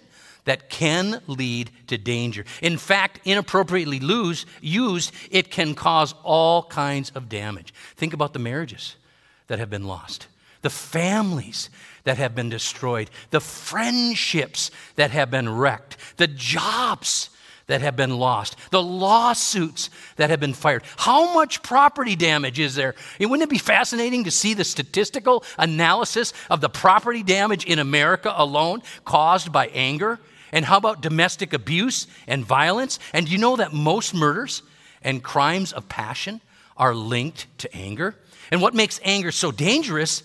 that 0.48 0.70
can 0.70 1.20
lead 1.26 1.70
to 1.88 1.98
danger. 1.98 2.42
In 2.62 2.78
fact, 2.78 3.20
inappropriately 3.26 4.00
lose, 4.00 4.46
used, 4.62 5.12
it 5.30 5.50
can 5.50 5.74
cause 5.74 6.14
all 6.22 6.62
kinds 6.62 7.10
of 7.10 7.28
damage. 7.28 7.74
Think 7.96 8.14
about 8.14 8.32
the 8.32 8.38
marriages 8.38 8.96
that 9.48 9.58
have 9.58 9.68
been 9.68 9.86
lost, 9.86 10.26
the 10.62 10.70
families 10.70 11.68
that 12.04 12.16
have 12.16 12.34
been 12.34 12.48
destroyed, 12.48 13.10
the 13.28 13.42
friendships 13.42 14.70
that 14.96 15.10
have 15.10 15.30
been 15.30 15.50
wrecked, 15.50 15.98
the 16.16 16.26
jobs 16.26 17.28
that 17.66 17.82
have 17.82 17.96
been 17.96 18.16
lost, 18.18 18.56
the 18.70 18.82
lawsuits 18.82 19.90
that 20.16 20.30
have 20.30 20.40
been 20.40 20.54
fired. 20.54 20.82
How 20.96 21.34
much 21.34 21.62
property 21.62 22.16
damage 22.16 22.58
is 22.58 22.74
there? 22.74 22.94
Wouldn't 23.20 23.42
it 23.42 23.50
be 23.50 23.58
fascinating 23.58 24.24
to 24.24 24.30
see 24.30 24.54
the 24.54 24.64
statistical 24.64 25.44
analysis 25.58 26.32
of 26.48 26.62
the 26.62 26.70
property 26.70 27.22
damage 27.22 27.66
in 27.66 27.78
America 27.78 28.32
alone 28.34 28.82
caused 29.04 29.52
by 29.52 29.66
anger? 29.66 30.18
And 30.52 30.64
how 30.64 30.76
about 30.76 31.00
domestic 31.02 31.52
abuse 31.52 32.06
and 32.26 32.44
violence? 32.44 32.98
And 33.12 33.28
you 33.28 33.38
know 33.38 33.56
that 33.56 33.72
most 33.72 34.14
murders 34.14 34.62
and 35.02 35.22
crimes 35.22 35.72
of 35.72 35.88
passion 35.88 36.40
are 36.76 36.94
linked 36.94 37.46
to 37.58 37.74
anger? 37.74 38.14
And 38.50 38.62
what 38.62 38.74
makes 38.74 39.00
anger 39.04 39.30
so 39.30 39.50
dangerous 39.50 40.22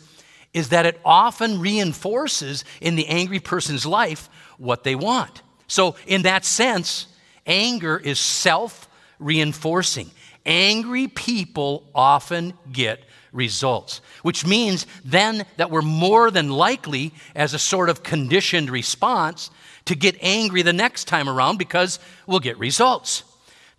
is 0.53 0.69
that 0.69 0.85
it 0.85 0.99
often 1.03 1.59
reinforces 1.59 2.63
in 2.79 2.95
the 2.95 3.07
angry 3.07 3.39
person's 3.39 3.85
life 3.85 4.29
what 4.57 4.83
they 4.83 4.95
want. 4.95 5.41
So, 5.67 5.95
in 6.05 6.21
that 6.23 6.45
sense, 6.45 7.07
anger 7.45 7.97
is 7.97 8.19
self 8.19 8.87
reinforcing. 9.19 10.11
Angry 10.45 11.07
people 11.07 11.89
often 11.95 12.53
get 12.71 13.03
results, 13.31 14.01
which 14.21 14.45
means 14.45 14.85
then 15.03 15.45
that 15.57 15.71
we're 15.71 15.81
more 15.81 16.29
than 16.29 16.49
likely, 16.49 17.13
as 17.35 17.53
a 17.53 17.59
sort 17.59 17.89
of 17.89 18.03
conditioned 18.03 18.69
response, 18.69 19.49
to 19.85 19.95
get 19.95 20.17
angry 20.21 20.61
the 20.61 20.73
next 20.73 21.05
time 21.05 21.27
around 21.27 21.57
because 21.57 21.99
we'll 22.27 22.39
get 22.39 22.57
results. 22.57 23.23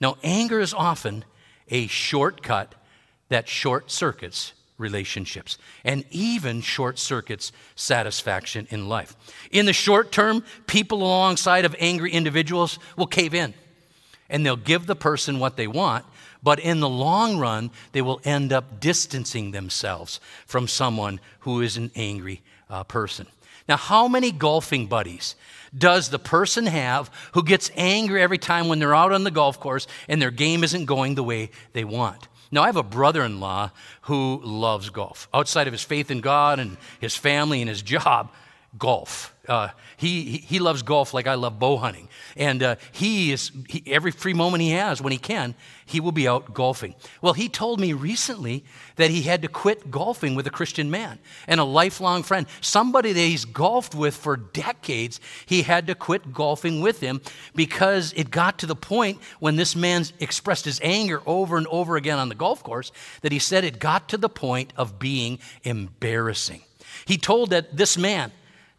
Now, 0.01 0.17
anger 0.23 0.61
is 0.61 0.75
often 0.75 1.25
a 1.71 1.87
shortcut 1.87 2.75
that 3.29 3.49
short 3.49 3.91
circuits 3.91 4.53
relationships 4.77 5.57
and 5.85 6.05
even 6.11 6.61
short 6.61 6.99
circuits 6.99 7.53
satisfaction 7.77 8.67
in 8.71 8.89
life. 8.89 9.17
In 9.51 9.67
the 9.67 9.73
short 9.73 10.11
term, 10.11 10.45
people 10.67 11.03
alongside 11.03 11.65
of 11.65 11.77
angry 11.79 12.13
individuals 12.13 12.79
will 12.97 13.07
cave 13.07 13.35
in 13.35 13.55
and 14.29 14.45
they'll 14.45 14.57
give 14.57 14.87
the 14.87 14.97
person 14.97 15.39
what 15.39 15.57
they 15.57 15.67
want, 15.67 16.05
but 16.43 16.59
in 16.59 16.81
the 16.81 16.89
long 16.89 17.39
run, 17.39 17.71
they 17.93 18.03
will 18.03 18.21
end 18.25 18.53
up 18.53 18.81
distancing 18.81 19.53
themselves 19.53 20.19
from 20.47 20.67
someone 20.67 21.21
who 21.41 21.61
is 21.61 21.77
an 21.77 21.91
angry 21.95 22.43
uh, 22.69 22.85
person. 22.85 23.27
Now, 23.69 23.77
how 23.77 24.09
many 24.09 24.31
golfing 24.31 24.87
buddies 24.87 25.37
does 25.77 26.11
the 26.11 26.19
person 26.19 26.67
have 26.67 27.11
who 27.33 27.43
gets 27.43 27.71
angry 27.75 28.23
every 28.23 28.39
time 28.39 28.69
when 28.69 28.79
they're 28.79 28.95
out 28.95 29.13
on 29.13 29.25
the 29.25 29.31
golf 29.31 29.59
course 29.59 29.87
and 30.09 30.21
their 30.21 30.31
game 30.31 30.63
isn't 30.63 30.85
going 30.85 31.15
the 31.15 31.25
way 31.25 31.51
they 31.73 31.85
want? 31.85 32.29
Now, 32.51 32.63
I 32.63 32.67
have 32.67 32.77
a 32.77 32.83
brother 32.83 33.23
in 33.23 33.41
law 33.41 33.71
who 34.03 34.41
loves 34.45 34.91
golf. 34.91 35.29
Outside 35.35 35.67
of 35.67 35.73
his 35.73 35.83
faith 35.83 36.11
in 36.11 36.21
God 36.21 36.61
and 36.61 36.77
his 37.01 37.17
family 37.17 37.61
and 37.61 37.69
his 37.69 37.83
job, 37.83 38.31
golf. 38.79 39.34
Uh, 39.49 39.69
he, 39.97 40.39
he 40.39 40.59
loves 40.59 40.83
golf 40.83 41.13
like 41.13 41.27
I 41.27 41.35
love 41.35 41.59
bow 41.59 41.77
hunting. 41.77 42.09
And 42.37 42.63
uh, 42.63 42.77
he 42.93 43.33
is, 43.33 43.51
he, 43.69 43.83
every 43.87 44.11
free 44.11 44.35
moment 44.35 44.63
he 44.63 44.71
has, 44.71 45.03
when 45.03 45.13
he 45.13 45.19
can, 45.19 45.55
he 45.87 46.01
will 46.01 46.13
be 46.13 46.27
out 46.27 46.55
golfing. 46.55 46.95
Well, 47.21 47.35
he 47.35 47.49
told 47.49 47.79
me 47.79 47.93
recently 47.93 48.65
that 48.97 49.11
he 49.11 49.23
had 49.23 49.43
to 49.43 49.49
quit 49.49 49.91
golfing 49.91 50.35
with 50.35 50.47
a 50.47 50.51
Christian 50.51 50.91
man 50.91 51.19
and 51.47 51.61
a 51.61 51.65
lifelong 51.65 52.23
friend, 52.23 52.47
somebody 52.61 53.13
that 53.13 53.21
he's 53.21 53.45
golfed 53.45 53.95
with 53.95 54.17
for 54.17 54.37
decades. 54.37 55.21
He 55.45 55.63
had 55.63 55.87
to 55.89 55.95
quit 55.95 56.33
golfing 56.33 56.81
with 56.81 57.01
him 57.01 57.21
because 57.55 58.15
it 58.15 58.31
got 58.31 58.59
to 58.61 58.67
the 58.67 58.77
point 58.77 59.21
when 59.41 59.57
this 59.57 59.77
man 59.77 60.05
expressed 60.21 60.65
his 60.65 60.81
anger 60.83 61.21
over 61.27 61.57
and 61.57 61.67
over 61.67 61.97
again 61.97 62.19
on 62.19 62.29
the 62.29 62.35
golf 62.35 62.63
course 62.63 62.93
that 63.21 63.33
he 63.33 63.39
said 63.39 63.65
it 63.65 63.79
got 63.79 64.09
to 64.09 64.17
the 64.17 64.29
point 64.29 64.73
of 64.77 64.99
being 64.99 65.39
embarrassing. 65.65 66.63
He 67.05 67.19
told 67.19 67.51
that 67.51 67.77
this 67.77 67.99
man, 67.99 68.33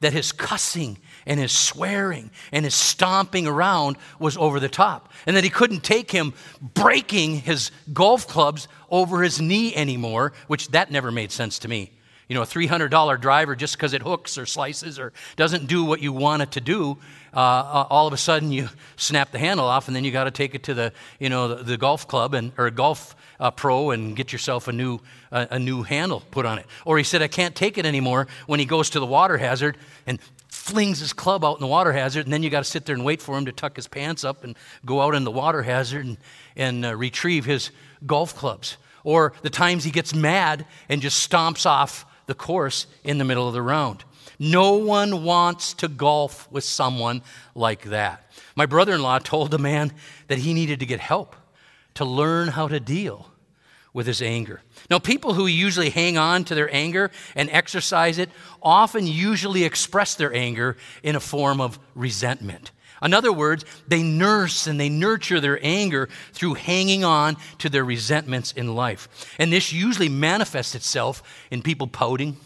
that 0.06 0.14
his 0.14 0.32
cussing 0.32 1.00
and 1.26 1.40
his 1.40 1.52
swearing 1.52 2.30
and 2.52 2.64
his 2.64 2.76
stomping 2.76 3.48
around 3.48 3.98
was 4.20 4.38
over 4.38 4.60
the 4.60 4.70
top, 4.70 5.12
and 5.26 5.36
that 5.36 5.44
he 5.44 5.50
couldn't 5.50 5.84
take 5.84 6.12
him 6.12 6.32
breaking 6.62 7.40
his 7.40 7.72
golf 7.92 8.28
clubs 8.28 8.68
over 8.92 9.24
his 9.24 9.42
knee 9.42 9.76
anymore, 9.76 10.32
which 10.46 10.68
that 10.70 10.92
never 10.92 11.12
made 11.12 11.32
sense 11.32 11.58
to 11.58 11.68
me. 11.68 11.92
You 12.28 12.36
know, 12.36 12.42
a 12.42 12.46
$300 12.46 13.22
driver, 13.22 13.56
just 13.56 13.76
because 13.78 13.94
it 13.94 14.02
hooks 14.02 14.38
or 14.38 14.46
slices 14.46 14.98
or 14.98 15.14
doesn't 15.36 15.68
do 15.68 15.84
what 15.84 16.02
you 16.02 16.12
want 16.12 16.42
it 16.42 16.52
to 16.52 16.62
do, 16.62 16.98
uh, 17.34 17.40
uh 17.40 17.88
all 17.90 18.08
of 18.08 18.14
a 18.14 18.18
sudden 18.18 18.52
you 18.52 18.70
snap 18.96 19.32
the 19.32 19.40
handle 19.40 19.66
off, 19.66 19.88
and 19.88 19.96
then 19.96 20.04
you 20.04 20.12
got 20.12 20.24
to 20.24 20.32
take 20.32 20.56
it 20.56 20.64
to 20.64 20.74
the, 20.74 20.94
you 21.20 21.30
know, 21.30 21.50
the, 21.50 21.64
the 21.64 21.78
golf 21.78 22.08
club 22.08 22.34
and 22.34 22.52
or 22.58 22.68
a 22.68 22.72
golf 22.72 23.16
uh, 23.40 23.52
pro 23.52 23.92
and 23.92 24.16
get 24.16 24.32
yourself 24.32 24.68
a 24.68 24.72
new, 24.72 25.00
a 25.32 25.60
new 25.60 25.84
handle 25.84 26.24
put 26.32 26.46
on 26.46 26.58
it. 26.58 26.66
Or 26.86 26.98
he 26.98 27.04
said, 27.04 27.22
I 27.22 27.28
can't 27.28 27.56
take 27.56 27.78
it 27.78 27.86
anymore 27.86 28.28
when 28.48 28.60
he 28.60 28.66
goes 28.66 28.90
to 28.92 29.00
the 29.00 29.06
water 29.06 29.38
hazard 29.38 29.78
and 30.08 30.20
flings 30.48 31.00
his 31.00 31.14
club 31.14 31.44
out 31.44 31.58
in 31.58 31.62
the 31.62 31.68
water 31.68 31.92
hazard, 31.92 32.26
and 32.26 32.34
then 32.34 32.42
you 32.42 32.50
got 32.50 32.64
to 32.64 32.70
sit 32.70 32.86
there 32.86 32.96
and 32.96 33.06
wait 33.06 33.22
for 33.22 33.38
him 33.38 33.46
to 33.46 33.52
tuck 33.52 33.76
his 33.76 33.88
pants 33.88 34.24
up 34.24 34.44
and 34.44 34.58
go 34.86 35.02
out 35.02 35.14
in 35.14 35.24
the 35.24 35.32
water 35.32 35.62
hazard 35.62 36.06
and, 36.06 36.18
and 36.56 36.86
uh, 36.86 36.96
retrieve 36.96 37.46
his 37.46 37.72
golf 38.06 38.36
clubs. 38.36 38.78
Or 39.04 39.34
the 39.44 39.52
times 39.52 39.84
he 39.84 39.92
gets 39.92 40.16
mad 40.16 40.66
and 40.90 41.02
just 41.02 41.30
stomps 41.30 41.66
off 41.68 42.06
the 42.26 42.36
course 42.36 42.88
in 43.04 43.18
the 43.18 43.26
middle 43.26 43.48
of 43.48 43.54
the 43.54 43.62
round. 43.62 44.04
No 44.40 44.76
one 44.76 45.24
wants 45.24 45.74
to 45.76 45.88
golf 45.88 46.52
with 46.52 46.64
someone 46.64 47.22
like 47.54 47.84
that. 47.84 48.30
My 48.56 48.66
brother 48.66 48.94
in 48.94 49.02
law 49.02 49.20
told 49.20 49.52
the 49.52 49.60
man 49.60 49.94
that 50.28 50.40
he 50.40 50.54
needed 50.54 50.80
to 50.80 50.86
get 50.86 51.00
help 51.00 51.36
to 51.96 52.06
learn 52.06 52.50
how 52.50 52.68
to 52.68 52.80
deal 52.80 53.32
with 53.94 54.08
his 54.08 54.22
anger. 54.22 54.62
Now, 54.90 55.00
people 55.00 55.34
who 55.34 55.48
usually 55.48 55.90
hang 55.90 56.18
on 56.18 56.44
to 56.46 56.56
their 56.56 56.74
anger 56.74 57.12
and 57.34 57.50
exercise 57.50 58.18
it 58.18 58.30
often 58.62 59.08
usually 59.08 59.64
express 59.64 60.16
their 60.16 60.34
anger 60.34 60.76
in 61.02 61.16
a 61.16 61.22
form 61.22 61.62
of 61.62 61.80
resentment. 61.96 62.72
In 63.02 63.14
other 63.14 63.32
words, 63.32 63.66
they 63.88 64.04
nurse 64.04 64.68
and 64.68 64.80
they 64.80 64.90
nurture 64.90 65.40
their 65.40 65.60
anger 65.62 66.08
through 66.32 66.56
hanging 66.56 67.04
on 67.04 67.38
to 67.60 67.70
their 67.70 67.84
resentments 67.84 68.52
in 68.54 68.76
life. 68.76 69.36
And 69.38 69.52
this 69.52 69.74
usually 69.74 70.10
manifests 70.10 70.76
itself 70.76 71.22
in 71.52 71.62
people 71.62 71.88
pouting, 71.88 72.38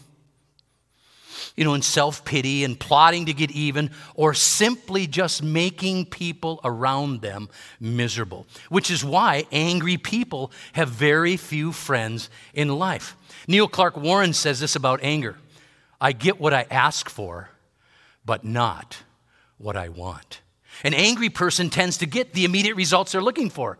you 1.56 1.64
know, 1.64 1.74
in 1.74 1.82
self 1.82 2.24
pity 2.24 2.64
and 2.64 2.78
plotting 2.78 3.26
to 3.26 3.32
get 3.32 3.52
even, 3.52 3.90
or 4.14 4.34
simply 4.34 5.06
just 5.06 5.42
making 5.42 6.06
people 6.06 6.60
around 6.64 7.20
them 7.20 7.48
miserable, 7.78 8.46
which 8.68 8.90
is 8.90 9.04
why 9.04 9.46
angry 9.52 9.96
people 9.96 10.50
have 10.72 10.88
very 10.88 11.36
few 11.36 11.70
friends 11.70 12.28
in 12.54 12.68
life. 12.68 13.16
Neil 13.46 13.68
Clark 13.68 13.96
Warren 13.96 14.32
says 14.32 14.60
this 14.60 14.74
about 14.74 15.00
anger 15.02 15.36
I 16.00 16.12
get 16.12 16.40
what 16.40 16.52
I 16.52 16.66
ask 16.70 17.08
for, 17.08 17.50
but 18.24 18.44
not 18.44 18.98
what 19.60 19.76
I 19.76 19.88
want. 19.88 20.40
An 20.82 20.94
angry 20.94 21.28
person 21.28 21.70
tends 21.70 21.98
to 21.98 22.06
get 22.06 22.32
the 22.32 22.44
immediate 22.44 22.74
results 22.74 23.12
they're 23.12 23.22
looking 23.22 23.50
for, 23.50 23.78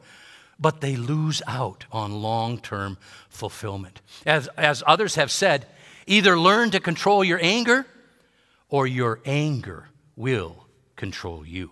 but 0.59 0.81
they 0.81 0.97
lose 0.97 1.41
out 1.47 1.87
on 1.91 2.23
long 2.23 2.59
term 2.59 2.99
fulfillment. 3.29 4.01
As, 4.27 4.49
as 4.57 4.83
others 4.87 5.15
have 5.15 5.31
said, 5.31 5.67
Either 6.11 6.37
learn 6.37 6.73
to 6.73 6.81
control 6.81 7.23
your 7.23 7.39
anger, 7.41 7.87
or 8.69 8.85
your 8.85 9.21
anger 9.25 9.89
will 10.17 10.67
control 10.97 11.47
you. 11.47 11.71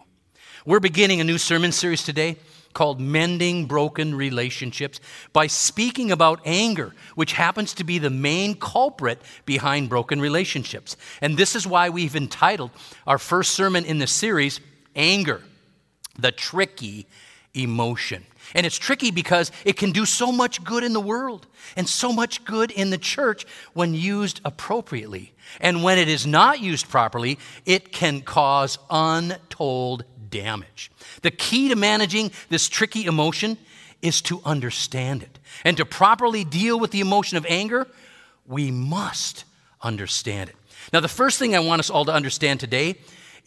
We're 0.65 0.79
beginning 0.79 1.21
a 1.21 1.25
new 1.25 1.39
sermon 1.39 1.73
series 1.73 2.05
today 2.05 2.37
called 2.75 3.01
Mending 3.01 3.67
Broken 3.67 4.15
Relationships 4.15 5.01
by 5.33 5.47
speaking 5.47 6.11
about 6.11 6.41
anger, 6.45 6.95
which 7.15 7.33
happens 7.33 7.75
to 7.75 7.85
be 7.85 7.99
the 7.99 8.11
main 8.11 8.55
culprit 8.55 9.21
behind 9.47 9.89
broken 9.89 10.21
relationships. 10.21 10.97
And 11.21 11.37
this 11.37 11.57
is 11.57 11.67
why 11.67 11.89
we've 11.91 12.17
entitled 12.17 12.71
our 13.07 13.19
first 13.19 13.53
sermon 13.53 13.85
in 13.85 13.99
the 13.99 14.07
series, 14.07 14.61
Anger, 14.95 15.43
the 16.19 16.33
Tricky 16.33 17.07
Emotion. 17.55 18.25
And 18.55 18.65
it's 18.65 18.79
tricky 18.79 19.11
because 19.11 19.53
it 19.65 19.77
can 19.77 19.93
do 19.93 20.07
so 20.07 20.33
much 20.33 20.65
good 20.65 20.83
in 20.85 20.93
the 20.93 21.01
world 21.01 21.47
and 21.77 21.89
so 21.89 22.13
much 22.13 22.45
good 22.45 22.71
in 22.71 22.91
the 22.91 22.99
church 22.99 23.47
when 23.75 23.95
used 23.95 24.41
appropriately. 24.45 25.33
And 25.61 25.83
when 25.83 25.99
it 25.99 26.09
is 26.09 26.27
not 26.27 26.61
used 26.61 26.89
properly, 26.89 27.39
it 27.67 27.93
can 27.93 28.23
cause 28.23 28.79
untold 28.91 30.05
damage. 30.31 30.91
The 31.23 31.31
key 31.31 31.69
to 31.69 31.77
managing 31.77 32.31
this 32.49 32.69
tricky 32.69 33.07
emotion 33.07 33.59
is 34.03 34.23
to 34.23 34.41
understand 34.45 35.23
it. 35.23 35.39
And 35.65 35.77
to 35.77 35.85
properly 35.85 36.45
deal 36.45 36.79
with 36.79 36.91
the 36.91 37.01
emotion 37.01 37.37
of 37.37 37.47
anger, 37.49 37.87
we 38.47 38.71
must 38.71 39.45
understand 39.83 40.51
it. 40.51 40.57
Now, 40.93 41.01
the 41.01 41.09
first 41.09 41.39
thing 41.39 41.55
I 41.55 41.61
want 41.61 41.81
us 41.81 41.91
all 41.91 42.05
to 42.05 42.13
understand 42.13 42.61
today 42.61 42.97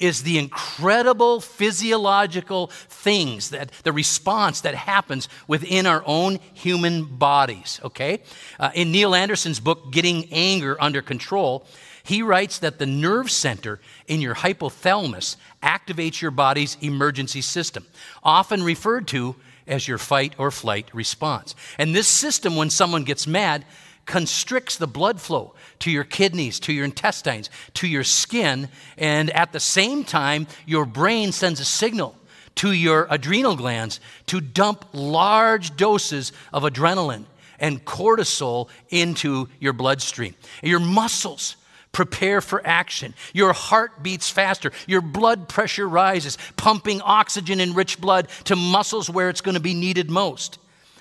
is 0.02 0.24
the 0.24 0.40
incredible 0.40 1.40
physiological 1.40 2.68
things 2.68 3.52
that 3.52 3.72
the 3.84 3.94
response 3.94 4.62
that 4.62 4.74
happens 4.74 5.30
within 5.48 5.86
our 5.86 6.04
own 6.06 6.40
human 6.54 7.06
bodies, 7.06 7.80
okay? 7.84 8.22
Uh, 8.60 8.72
in 8.74 8.92
Neil 8.92 9.14
Anderson's 9.14 9.60
book, 9.60 9.92
Getting 9.92 10.28
Anger 10.32 10.76
Under 10.82 11.02
Control, 11.02 11.66
he 12.12 12.22
writes 12.22 12.60
that 12.60 12.78
the 12.78 12.86
nerve 12.86 13.32
center 13.32 13.80
in 14.06 14.20
your 14.20 14.36
hypothalamus 14.36 15.38
activates 15.64 16.22
your 16.22 16.30
body's 16.30 16.76
emergency 16.82 17.40
system, 17.40 17.88
often 18.22 18.62
referred 18.64 19.08
to 19.08 19.38
as 19.66 19.88
your 19.88 19.98
fight 19.98 20.34
or 20.38 20.52
flight 20.52 20.90
response. 20.94 21.56
And 21.78 21.96
this 21.96 22.10
system, 22.10 22.58
when 22.58 22.70
someone 22.70 23.06
gets 23.06 23.28
mad, 23.28 23.64
constricts 24.06 24.76
the 24.76 24.88
blood 24.88 25.22
flow 25.22 25.56
to 25.80 25.90
your 25.90 26.04
kidneys, 26.04 26.60
to 26.60 26.74
your 26.74 26.84
intestines, 26.84 27.50
to 27.76 27.88
your 27.88 28.04
skin, 28.04 28.68
and 28.98 29.30
at 29.30 29.54
the 29.54 29.62
same 29.62 30.04
time, 30.04 30.48
your 30.66 30.86
brain 30.86 31.32
sends 31.32 31.62
a 31.62 31.66
signal 31.66 32.18
to 32.56 32.74
your 32.74 33.08
adrenal 33.10 33.56
glands 33.56 34.02
to 34.26 34.42
dump 34.42 34.84
large 34.92 35.78
doses 35.78 36.34
of 36.52 36.64
adrenaline 36.64 37.24
and 37.58 37.86
cortisol 37.86 38.68
into 38.90 39.48
your 39.62 39.72
bloodstream. 39.72 40.36
Your 40.62 40.82
muscles 40.82 41.56
prepare 41.92 42.42
for 42.42 42.66
action. 42.66 43.14
Your 43.34 43.54
heart 43.54 44.02
beats 44.02 44.30
faster. 44.30 44.72
Your 44.88 45.02
blood 45.02 45.50
pressure 45.50 45.88
rises, 45.88 46.38
pumping 46.56 47.02
oxygen 47.02 47.60
and 47.60 47.76
rich 47.76 48.00
blood 48.00 48.28
to 48.46 48.56
muscles 48.56 49.10
where 49.10 49.30
it's 49.30 49.42
going 49.42 49.56
to 49.56 49.62
be 49.62 49.74
needed 49.74 50.10
most. 50.10 50.58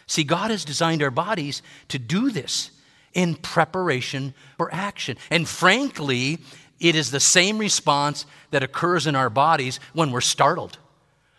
See, 0.07 0.25
God 0.25 0.51
has 0.51 0.65
designed 0.65 1.03
our 1.03 1.11
bodies 1.11 1.63
to 1.89 1.99
do 1.99 2.31
this 2.31 2.73
in 3.15 3.37
preparation 3.37 4.35
for 4.57 4.73
action. 4.73 5.17
And 5.31 5.49
frankly, 5.49 6.39
it 6.81 6.97
is 6.97 7.11
the 7.11 7.21
same 7.21 7.59
response 7.59 8.27
that 8.51 8.63
occurs 8.63 9.07
in 9.07 9.15
our 9.15 9.31
bodies 9.31 9.79
when 9.93 10.11
we're 10.11 10.21
startled 10.21 10.79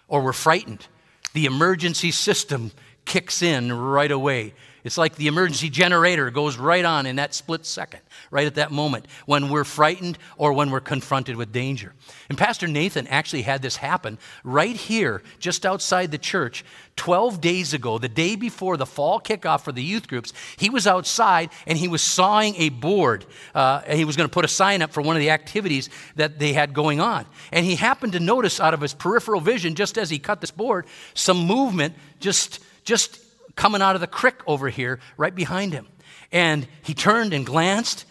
or 0.07 0.21
we're 0.21 0.33
frightened. 0.33 0.87
The 1.33 1.45
emergency 1.45 2.11
system 2.11 2.71
kicks 3.05 3.41
in 3.41 3.73
right 3.73 4.11
away. 4.11 4.53
It's 4.83 4.97
like 4.97 5.15
the 5.15 5.27
emergency 5.27 5.69
generator 5.69 6.31
goes 6.31 6.57
right 6.57 6.83
on 6.83 7.05
in 7.05 7.17
that 7.17 7.33
split 7.33 7.65
second, 7.65 8.01
right 8.31 8.47
at 8.47 8.55
that 8.55 8.71
moment, 8.71 9.05
when 9.25 9.49
we're 9.49 9.63
frightened 9.63 10.17
or 10.37 10.53
when 10.53 10.71
we're 10.71 10.79
confronted 10.79 11.35
with 11.35 11.51
danger. 11.51 11.93
And 12.29 12.37
Pastor 12.37 12.67
Nathan 12.67 13.07
actually 13.07 13.43
had 13.43 13.61
this 13.61 13.75
happen 13.77 14.17
right 14.43 14.75
here, 14.75 15.21
just 15.39 15.65
outside 15.65 16.11
the 16.11 16.17
church, 16.17 16.65
12 16.95 17.41
days 17.41 17.73
ago, 17.73 17.97
the 17.97 18.09
day 18.09 18.35
before 18.35 18.77
the 18.77 18.85
fall 18.85 19.19
kickoff 19.19 19.61
for 19.61 19.71
the 19.71 19.83
youth 19.83 20.07
groups. 20.07 20.33
He 20.57 20.69
was 20.69 20.87
outside 20.87 21.49
and 21.65 21.77
he 21.77 21.87
was 21.87 22.01
sawing 22.01 22.55
a 22.57 22.69
board. 22.69 23.25
Uh, 23.53 23.81
and 23.85 23.97
he 23.97 24.05
was 24.05 24.17
going 24.17 24.27
to 24.27 24.33
put 24.33 24.45
a 24.45 24.49
sign 24.49 24.81
up 24.81 24.91
for 24.91 25.01
one 25.01 25.15
of 25.15 25.19
the 25.19 25.29
activities 25.29 25.89
that 26.15 26.39
they 26.39 26.53
had 26.53 26.73
going 26.73 26.99
on. 26.99 27.25
And 27.51 27.65
he 27.65 27.75
happened 27.75 28.13
to 28.13 28.19
notice 28.19 28.59
out 28.59 28.73
of 28.73 28.81
his 28.81 28.93
peripheral 28.93 29.41
vision, 29.41 29.75
just 29.75 29.97
as 29.97 30.09
he 30.09 30.19
cut 30.19 30.41
this 30.41 30.51
board, 30.51 30.85
some 31.13 31.45
movement 31.45 31.95
just, 32.19 32.59
just 32.83 33.19
coming 33.61 33.79
out 33.79 33.93
of 33.93 34.01
the 34.01 34.07
creek 34.07 34.37
over 34.47 34.69
here 34.69 34.99
right 35.17 35.35
behind 35.35 35.71
him. 35.71 35.87
And 36.31 36.67
he 36.81 36.95
turned 36.95 37.31
and 37.31 37.45
glanced, 37.45 38.05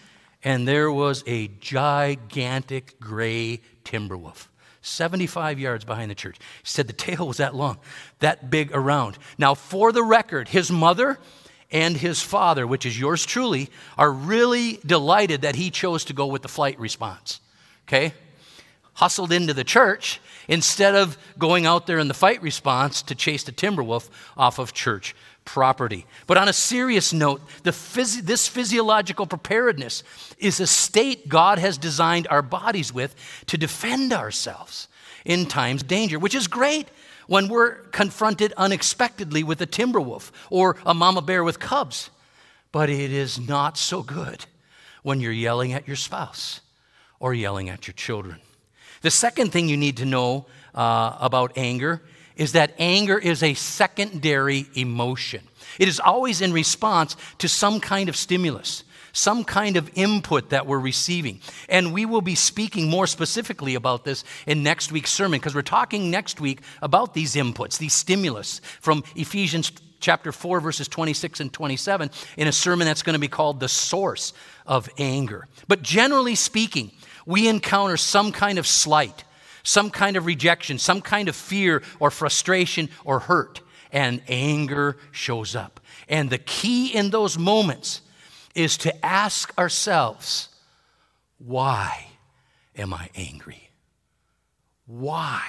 and 0.45 0.69
there 0.69 0.93
was 0.93 1.25
a 1.27 1.49
gigantic 1.49 3.01
gray 3.01 3.61
timber 3.83 4.17
wolf. 4.17 4.49
75 4.83 5.59
yards 5.59 5.85
behind 5.85 6.09
the 6.09 6.15
church. 6.15 6.37
He 6.39 6.45
said 6.69 6.87
the 6.87 6.93
tail 6.93 7.27
was 7.27 7.39
that 7.39 7.57
long, 7.57 7.79
that 8.21 8.49
big 8.49 8.71
around. 8.73 9.19
Now, 9.39 9.55
for 9.55 9.91
the 9.91 10.05
record, 10.05 10.47
his 10.47 10.71
mother 10.71 11.19
and 11.73 11.97
his 11.97 12.23
father, 12.23 12.65
which 12.65 12.87
is 12.87 12.97
yours 12.97 13.27
truly, 13.27 13.71
are 13.99 14.13
really 14.13 14.79
delighted 14.87 15.43
that 15.43 15.57
he 15.57 15.73
chose 15.73 16.05
to 16.05 16.13
go 16.13 16.27
with 16.27 16.43
the 16.43 16.49
flight 16.49 16.79
response 16.79 17.41
okay? 17.91 18.15
Hustled 18.95 19.33
into 19.33 19.53
the 19.53 19.65
church 19.65 20.21
instead 20.47 20.95
of 20.95 21.19
going 21.39 21.67
out 21.67 21.87
there 21.87 21.99
in 21.99 22.09
the 22.09 22.15
fight 22.15 22.41
response 22.43 23.03
to 23.03 23.15
chase 23.15 23.43
the 23.43 23.53
timber 23.53 23.83
wolf 23.83 24.11
off 24.37 24.59
of 24.59 24.73
church 24.73 25.15
property. 25.45 26.07
But 26.27 26.37
on 26.37 26.49
a 26.49 26.53
serious 26.53 27.13
note, 27.13 27.41
phys- 27.73 28.23
this 28.23 28.49
physiological 28.49 29.27
preparedness 29.27 30.03
is 30.39 30.61
a 30.61 30.67
state 30.67 31.29
God 31.29 31.59
has 31.59 31.79
designed 31.79 32.29
our 32.29 32.43
bodies 32.43 32.93
with 32.93 33.15
to 33.47 33.59
defend 33.59 34.13
ourselves 34.13 34.89
in 35.25 35.47
times 35.47 35.83
of 35.83 35.89
danger, 35.89 36.19
which 36.19 36.35
is 36.35 36.47
great 36.47 36.89
when 37.27 37.49
we're 37.49 37.75
confronted 37.91 38.53
unexpectedly 38.57 39.43
with 39.43 39.61
a 39.61 39.67
timber 39.67 40.01
wolf 40.01 40.33
or 40.51 40.77
a 40.85 40.95
mama 40.95 41.23
bear 41.23 41.45
with 41.45 41.59
cubs. 41.59 42.11
But 42.73 42.91
it 42.91 43.13
is 43.13 43.39
not 43.39 43.77
so 43.77 44.03
good 44.03 44.47
when 45.03 45.21
you're 45.21 45.33
yelling 45.33 45.73
at 45.73 45.87
your 45.87 45.97
spouse 45.97 46.61
or 47.19 47.35
yelling 47.35 47.69
at 47.69 47.87
your 47.87 47.95
children. 47.95 48.41
The 49.03 49.11
second 49.11 49.53
thing 49.53 49.69
you 49.69 49.77
need 49.77 49.97
to 49.99 50.05
know 50.05 50.47
uh, 50.75 51.17
about 51.21 51.53
anger 51.57 52.03
is 52.37 52.53
that 52.53 52.75
anger 52.79 53.19
is 53.19 53.43
a 53.43 53.55
secondary 53.55 54.67
emotion. 54.75 55.43
It 55.79 55.89
is 55.89 56.01
always 56.01 56.41
in 56.41 56.53
response 56.53 57.17
to 57.39 57.49
some 57.49 57.81
kind 57.81 58.09
of 58.09 58.17
stimulus, 58.17 58.85
some 59.13 59.45
kind 59.45 59.77
of 59.77 59.91
input 59.95 60.51
that 60.51 60.67
we're 60.67 60.79
receiving. 60.79 61.41
And 61.69 61.93
we 61.93 62.07
will 62.07 62.23
be 62.23 62.35
speaking 62.35 62.89
more 62.89 63.07
specifically 63.07 63.75
about 63.75 64.05
this 64.05 64.25
in 64.47 64.63
next 64.63 64.93
week's 64.93 65.13
sermon 65.13 65.39
because 65.39 65.55
we're 65.55 65.63
talking 65.63 66.11
next 66.11 66.41
week 66.41 66.61
about 66.83 67.15
these 67.15 67.35
inputs, 67.35 67.79
these 67.79 67.95
stimulus 67.95 68.61
from 68.81 69.05
Ephesians 69.17 69.73
chapter 70.01 70.33
4, 70.33 70.61
verses 70.61 70.89
26 70.89 71.41
and 71.41 71.53
27, 71.53 72.11
in 72.37 72.49
a 72.49 72.53
sermon 72.53 72.87
that's 72.87 73.03
going 73.03 73.15
to 73.15 73.21
be 73.21 73.29
called 73.29 73.61
The 73.61 73.69
Source 73.69 74.33
of 74.67 74.89
Anger. 74.99 75.47
But 75.69 75.83
generally 75.83 76.35
speaking, 76.35 76.91
we 77.27 77.49
encounter 77.49 77.97
some 77.97 78.33
kind 78.33 78.59
of 78.59 78.67
slight, 78.67 79.25
some 79.63 79.91
kind 79.91 80.17
of 80.17 80.27
rejection, 80.27 80.79
some 80.79 81.01
kind 81.01 81.29
of 81.29 81.37
fear 81.37 81.83
or 81.99 82.11
frustration 82.11 82.89
or 83.05 83.21
hurt, 83.21 83.61
and 83.93 84.23
anger 84.29 84.97
shows 85.11 85.57
up. 85.57 85.81
And 86.09 86.31
the 86.31 86.39
key 86.39 86.89
in 86.89 87.11
those 87.11 87.39
moments 87.39 88.03
is 88.55 88.77
to 88.79 89.07
ask 89.07 89.57
ourselves, 89.59 90.49
why 91.39 92.09
am 92.77 92.93
I 92.93 93.11
angry? 93.15 93.71
Why 94.87 95.43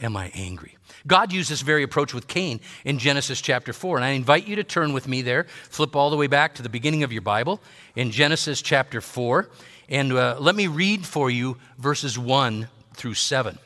am 0.00 0.16
I 0.16 0.30
angry? 0.34 0.76
God 1.06 1.32
used 1.32 1.50
this 1.50 1.62
very 1.62 1.82
approach 1.82 2.14
with 2.14 2.28
Cain 2.28 2.60
in 2.84 2.98
Genesis 2.98 3.40
chapter 3.40 3.72
4. 3.72 3.96
And 3.96 4.04
I 4.04 4.10
invite 4.10 4.46
you 4.46 4.56
to 4.56 4.64
turn 4.64 4.92
with 4.92 5.08
me 5.08 5.22
there, 5.22 5.44
flip 5.68 5.96
all 5.96 6.10
the 6.10 6.16
way 6.16 6.26
back 6.26 6.54
to 6.54 6.62
the 6.62 6.68
beginning 6.68 7.02
of 7.02 7.12
your 7.12 7.22
Bible 7.22 7.60
in 7.96 8.10
Genesis 8.10 8.62
chapter 8.62 9.00
4. 9.00 9.48
And 9.88 10.12
uh, 10.12 10.36
let 10.38 10.54
me 10.54 10.68
read 10.68 11.04
for 11.04 11.30
you 11.30 11.56
verses 11.78 12.18
1 12.18 12.68
through 13.00 13.14
7. 13.14 13.58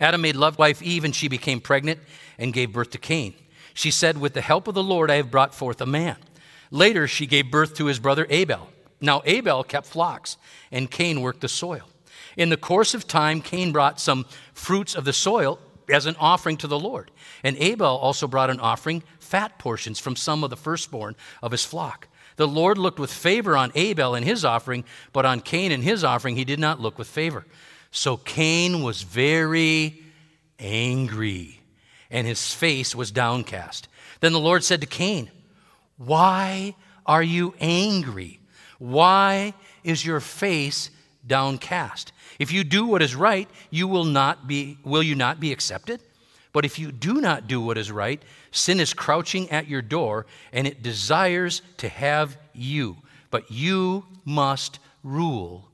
Adam 0.00 0.22
made 0.22 0.34
love 0.34 0.58
wife 0.58 0.80
Eve, 0.80 1.04
and 1.04 1.14
she 1.14 1.28
became 1.28 1.60
pregnant 1.60 2.00
and 2.38 2.54
gave 2.54 2.72
birth 2.72 2.88
to 2.90 2.98
Cain. 2.98 3.34
She 3.74 3.90
said, 3.90 4.16
With 4.16 4.32
the 4.32 4.40
help 4.40 4.66
of 4.66 4.74
the 4.74 4.82
Lord, 4.82 5.10
I 5.10 5.16
have 5.16 5.30
brought 5.30 5.54
forth 5.54 5.82
a 5.82 5.86
man. 5.86 6.16
Later, 6.70 7.06
she 7.06 7.26
gave 7.26 7.50
birth 7.50 7.74
to 7.74 7.86
his 7.86 7.98
brother 7.98 8.26
Abel. 8.30 8.70
Now, 9.02 9.20
Abel 9.26 9.62
kept 9.64 9.86
flocks, 9.86 10.38
and 10.72 10.90
Cain 10.90 11.20
worked 11.20 11.42
the 11.42 11.48
soil. 11.48 11.90
In 12.38 12.48
the 12.48 12.56
course 12.56 12.94
of 12.94 13.06
time, 13.06 13.42
Cain 13.42 13.70
brought 13.70 14.00
some 14.00 14.24
fruits 14.54 14.94
of 14.94 15.04
the 15.04 15.12
soil 15.12 15.58
as 15.90 16.06
an 16.06 16.16
offering 16.18 16.56
to 16.58 16.66
the 16.66 16.78
Lord. 16.78 17.10
And 17.44 17.54
Abel 17.58 17.98
also 17.98 18.26
brought 18.26 18.48
an 18.48 18.60
offering, 18.60 19.02
fat 19.20 19.58
portions 19.58 19.98
from 19.98 20.16
some 20.16 20.42
of 20.42 20.48
the 20.48 20.56
firstborn 20.56 21.16
of 21.42 21.52
his 21.52 21.66
flock. 21.66 22.08
The 22.36 22.48
Lord 22.48 22.78
looked 22.78 22.98
with 22.98 23.12
favor 23.12 23.58
on 23.58 23.72
Abel 23.74 24.14
and 24.14 24.24
his 24.24 24.42
offering, 24.42 24.84
but 25.12 25.26
on 25.26 25.40
Cain 25.40 25.70
and 25.70 25.84
his 25.84 26.02
offering 26.02 26.36
he 26.36 26.44
did 26.46 26.58
not 26.58 26.80
look 26.80 26.96
with 26.96 27.08
favor. 27.08 27.44
So 27.90 28.16
Cain 28.16 28.82
was 28.82 29.02
very 29.02 30.02
angry, 30.58 31.60
and 32.10 32.26
his 32.26 32.52
face 32.52 32.94
was 32.94 33.10
downcast. 33.10 33.88
Then 34.20 34.32
the 34.32 34.40
Lord 34.40 34.64
said 34.64 34.80
to 34.80 34.86
Cain, 34.86 35.30
Why 35.96 36.74
are 37.06 37.22
you 37.22 37.54
angry? 37.60 38.40
Why 38.78 39.54
is 39.82 40.04
your 40.04 40.20
face 40.20 40.90
downcast? 41.26 42.12
If 42.38 42.52
you 42.52 42.62
do 42.62 42.86
what 42.86 43.02
is 43.02 43.14
right, 43.14 43.48
you 43.70 43.88
will 43.88 44.04
not 44.04 44.46
be 44.46 44.78
will 44.84 45.02
you 45.02 45.14
not 45.14 45.40
be 45.40 45.52
accepted? 45.52 46.00
But 46.52 46.64
if 46.64 46.78
you 46.78 46.92
do 46.92 47.20
not 47.20 47.46
do 47.46 47.60
what 47.60 47.78
is 47.78 47.92
right, 47.92 48.22
sin 48.52 48.80
is 48.80 48.94
crouching 48.94 49.50
at 49.50 49.68
your 49.68 49.82
door 49.82 50.26
and 50.52 50.66
it 50.66 50.82
desires 50.82 51.62
to 51.78 51.88
have 51.88 52.36
you, 52.54 52.96
but 53.30 53.50
you 53.50 54.06
must 54.24 54.78
rule 55.02 55.68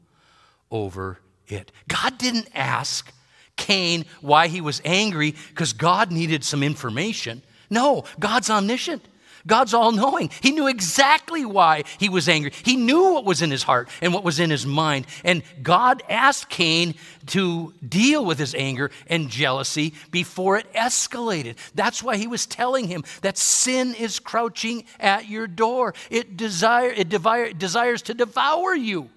over 0.70 1.20
it. 1.48 1.72
God 1.88 2.18
didn't 2.18 2.48
ask 2.54 3.12
Cain 3.56 4.04
why 4.20 4.48
he 4.48 4.60
was 4.60 4.82
angry 4.84 5.34
because 5.50 5.72
God 5.72 6.10
needed 6.10 6.44
some 6.44 6.62
information. 6.62 7.42
No, 7.70 8.04
God's 8.18 8.50
omniscient. 8.50 9.06
God's 9.46 9.74
all 9.74 9.92
knowing. 9.92 10.30
He 10.40 10.52
knew 10.52 10.68
exactly 10.68 11.44
why 11.44 11.84
he 11.98 12.08
was 12.08 12.28
angry. 12.28 12.52
He 12.62 12.76
knew 12.76 13.12
what 13.12 13.24
was 13.24 13.42
in 13.42 13.50
his 13.50 13.62
heart 13.62 13.90
and 14.00 14.14
what 14.14 14.24
was 14.24 14.40
in 14.40 14.48
his 14.48 14.64
mind. 14.64 15.06
And 15.22 15.42
God 15.62 16.02
asked 16.08 16.48
Cain 16.48 16.94
to 17.26 17.74
deal 17.86 18.24
with 18.24 18.38
his 18.38 18.54
anger 18.54 18.90
and 19.06 19.28
jealousy 19.28 19.92
before 20.10 20.56
it 20.56 20.72
escalated. 20.72 21.56
That's 21.74 22.02
why 22.02 22.16
he 22.16 22.26
was 22.26 22.46
telling 22.46 22.88
him 22.88 23.04
that 23.20 23.36
sin 23.36 23.94
is 23.94 24.18
crouching 24.18 24.84
at 24.98 25.28
your 25.28 25.46
door. 25.46 25.94
It, 26.10 26.36
desire, 26.38 26.90
it 26.90 27.10
desires 27.10 28.02
to 28.02 28.14
devour 28.14 28.74
you, 28.74 29.10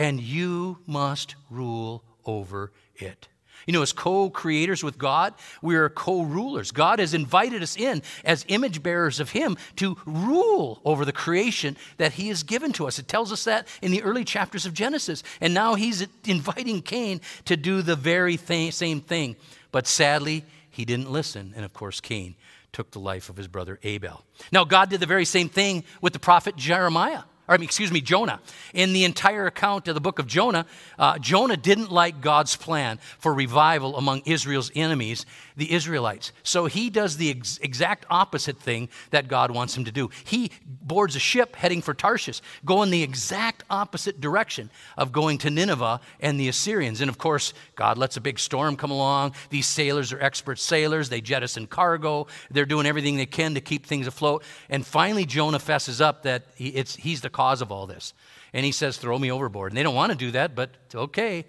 and 0.00 0.18
you 0.18 0.78
must 0.86 1.34
rule 1.50 2.02
over 2.24 2.72
it. 2.96 3.28
You 3.66 3.74
know, 3.74 3.82
as 3.82 3.92
co 3.92 4.30
creators 4.30 4.82
with 4.82 4.96
God, 4.96 5.34
we 5.60 5.76
are 5.76 5.90
co 5.90 6.22
rulers. 6.22 6.72
God 6.72 6.98
has 6.98 7.12
invited 7.12 7.62
us 7.62 7.76
in 7.76 8.02
as 8.24 8.46
image 8.48 8.82
bearers 8.82 9.20
of 9.20 9.30
Him 9.30 9.58
to 9.76 9.98
rule 10.06 10.80
over 10.86 11.04
the 11.04 11.12
creation 11.12 11.76
that 11.98 12.14
He 12.14 12.28
has 12.28 12.42
given 12.42 12.72
to 12.72 12.86
us. 12.86 12.98
It 12.98 13.08
tells 13.08 13.30
us 13.30 13.44
that 13.44 13.68
in 13.82 13.92
the 13.92 14.02
early 14.02 14.24
chapters 14.24 14.64
of 14.64 14.72
Genesis. 14.72 15.22
And 15.42 15.52
now 15.52 15.74
He's 15.74 16.06
inviting 16.26 16.80
Cain 16.80 17.20
to 17.44 17.56
do 17.58 17.82
the 17.82 17.94
very 17.94 18.38
th- 18.38 18.72
same 18.72 19.02
thing. 19.02 19.36
But 19.70 19.86
sadly, 19.86 20.46
he 20.70 20.86
didn't 20.86 21.10
listen. 21.10 21.52
And 21.54 21.62
of 21.62 21.74
course, 21.74 22.00
Cain 22.00 22.36
took 22.72 22.90
the 22.92 23.00
life 23.00 23.28
of 23.28 23.36
his 23.36 23.48
brother 23.48 23.78
Abel. 23.82 24.24
Now, 24.50 24.64
God 24.64 24.88
did 24.88 25.00
the 25.00 25.06
very 25.06 25.26
same 25.26 25.50
thing 25.50 25.84
with 26.00 26.14
the 26.14 26.18
prophet 26.18 26.56
Jeremiah 26.56 27.24
or 27.50 27.56
excuse 27.56 27.90
me, 27.90 28.00
Jonah. 28.00 28.40
In 28.72 28.92
the 28.92 29.04
entire 29.04 29.46
account 29.46 29.88
of 29.88 29.94
the 29.94 30.00
book 30.00 30.20
of 30.20 30.28
Jonah, 30.28 30.66
uh, 30.98 31.18
Jonah 31.18 31.56
didn't 31.56 31.90
like 31.90 32.20
God's 32.20 32.54
plan 32.54 33.00
for 33.18 33.34
revival 33.34 33.96
among 33.96 34.22
Israel's 34.24 34.70
enemies, 34.76 35.26
the 35.56 35.72
Israelites. 35.72 36.30
So 36.44 36.66
he 36.66 36.90
does 36.90 37.16
the 37.16 37.30
ex- 37.30 37.58
exact 37.58 38.06
opposite 38.08 38.58
thing 38.60 38.88
that 39.10 39.26
God 39.26 39.50
wants 39.50 39.76
him 39.76 39.84
to 39.86 39.90
do. 39.90 40.10
He 40.24 40.52
boards 40.64 41.16
a 41.16 41.18
ship 41.18 41.56
heading 41.56 41.82
for 41.82 41.92
Tarshish, 41.92 42.40
going 42.64 42.90
the 42.90 43.02
exact 43.02 43.64
opposite 43.68 44.20
direction 44.20 44.70
of 44.96 45.10
going 45.10 45.38
to 45.38 45.50
Nineveh 45.50 46.00
and 46.20 46.38
the 46.38 46.48
Assyrians. 46.48 47.00
And 47.00 47.10
of 47.10 47.18
course, 47.18 47.52
God 47.74 47.98
lets 47.98 48.16
a 48.16 48.20
big 48.20 48.38
storm 48.38 48.76
come 48.76 48.92
along. 48.92 49.34
These 49.50 49.66
sailors 49.66 50.12
are 50.12 50.22
expert 50.22 50.60
sailors. 50.60 51.08
They 51.08 51.20
jettison 51.20 51.66
cargo. 51.66 52.28
They're 52.50 52.64
doing 52.64 52.86
everything 52.86 53.16
they 53.16 53.26
can 53.26 53.54
to 53.54 53.60
keep 53.60 53.86
things 53.86 54.06
afloat. 54.06 54.44
And 54.68 54.86
finally, 54.86 55.26
Jonah 55.26 55.58
fesses 55.58 56.00
up 56.00 56.22
that 56.22 56.44
he, 56.54 56.70
he's 56.70 57.22
the 57.22 57.30
cause 57.40 57.62
of 57.62 57.72
all 57.72 57.86
this. 57.86 58.12
And 58.52 58.66
he 58.66 58.72
says, 58.72 58.98
Throw 58.98 59.18
me 59.18 59.32
overboard. 59.32 59.72
And 59.72 59.78
they 59.78 59.82
don't 59.82 59.94
want 59.94 60.12
to 60.12 60.18
do 60.18 60.30
that, 60.32 60.54
but 60.54 60.70
okay. 60.94 61.46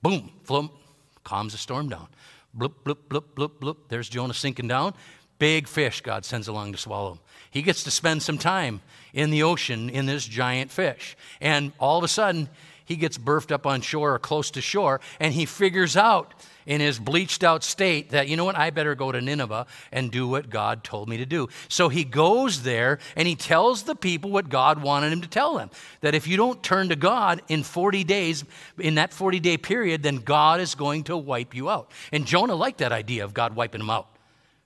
Boom, 0.00 0.30
float, 0.44 0.70
calms 1.22 1.52
the 1.52 1.58
storm 1.58 1.90
down. 1.90 2.08
Bloop, 2.58 2.72
bloop, 2.82 2.96
bloop, 3.10 3.24
bloop, 3.36 3.50
bloop. 3.60 3.76
There's 3.90 4.08
Jonah 4.08 4.32
sinking 4.32 4.68
down. 4.68 4.94
Big 5.38 5.68
fish 5.68 6.00
God 6.00 6.24
sends 6.24 6.48
along 6.48 6.72
to 6.72 6.78
swallow 6.78 7.12
him. 7.12 7.18
He 7.50 7.60
gets 7.60 7.84
to 7.84 7.90
spend 7.90 8.22
some 8.22 8.38
time 8.38 8.80
in 9.12 9.30
the 9.30 9.42
ocean 9.42 9.90
in 9.90 10.06
this 10.06 10.24
giant 10.24 10.70
fish. 10.70 11.14
And 11.42 11.72
all 11.78 11.98
of 11.98 12.04
a 12.04 12.08
sudden, 12.08 12.48
he 12.84 12.96
gets 12.96 13.18
berthed 13.18 13.52
up 13.52 13.66
on 13.66 13.80
shore 13.80 14.14
or 14.14 14.18
close 14.18 14.50
to 14.52 14.60
shore, 14.60 15.00
and 15.20 15.32
he 15.32 15.46
figures 15.46 15.96
out 15.96 16.34
in 16.66 16.80
his 16.80 16.98
bleached 16.98 17.44
out 17.44 17.62
state 17.62 18.10
that, 18.10 18.28
you 18.28 18.36
know 18.36 18.44
what, 18.44 18.56
I 18.56 18.70
better 18.70 18.94
go 18.94 19.12
to 19.12 19.20
Nineveh 19.20 19.66
and 19.92 20.10
do 20.10 20.26
what 20.26 20.50
God 20.50 20.84
told 20.84 21.08
me 21.08 21.18
to 21.18 21.26
do. 21.26 21.48
So 21.68 21.88
he 21.88 22.04
goes 22.04 22.62
there 22.62 22.98
and 23.16 23.28
he 23.28 23.36
tells 23.36 23.82
the 23.82 23.94
people 23.94 24.30
what 24.30 24.48
God 24.48 24.82
wanted 24.82 25.12
him 25.12 25.20
to 25.22 25.28
tell 25.28 25.56
them 25.56 25.70
that 26.00 26.14
if 26.14 26.26
you 26.26 26.36
don't 26.36 26.62
turn 26.62 26.88
to 26.88 26.96
God 26.96 27.42
in 27.48 27.62
40 27.62 28.04
days, 28.04 28.44
in 28.78 28.94
that 28.96 29.12
40 29.12 29.40
day 29.40 29.56
period, 29.56 30.02
then 30.02 30.16
God 30.16 30.60
is 30.60 30.74
going 30.74 31.04
to 31.04 31.16
wipe 31.16 31.54
you 31.54 31.68
out. 31.68 31.90
And 32.12 32.26
Jonah 32.26 32.54
liked 32.54 32.78
that 32.78 32.92
idea 32.92 33.24
of 33.24 33.34
God 33.34 33.54
wiping 33.54 33.80
him 33.80 33.90
out. 33.90 34.08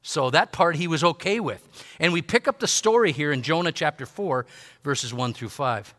So 0.02 0.31
that 0.31 0.52
part 0.52 0.76
he 0.76 0.87
was 0.87 1.02
okay 1.02 1.40
with. 1.40 1.66
And 1.98 2.12
we 2.12 2.22
pick 2.22 2.48
up 2.48 2.61
the 2.61 2.68
story 2.68 3.12
here 3.12 3.33
in 3.33 3.42
Jonah 3.42 3.72
chapter 3.72 4.07
4, 4.07 4.46
verses 4.85 5.12
1 5.12 5.35
through 5.35 5.48
5. 5.48 5.94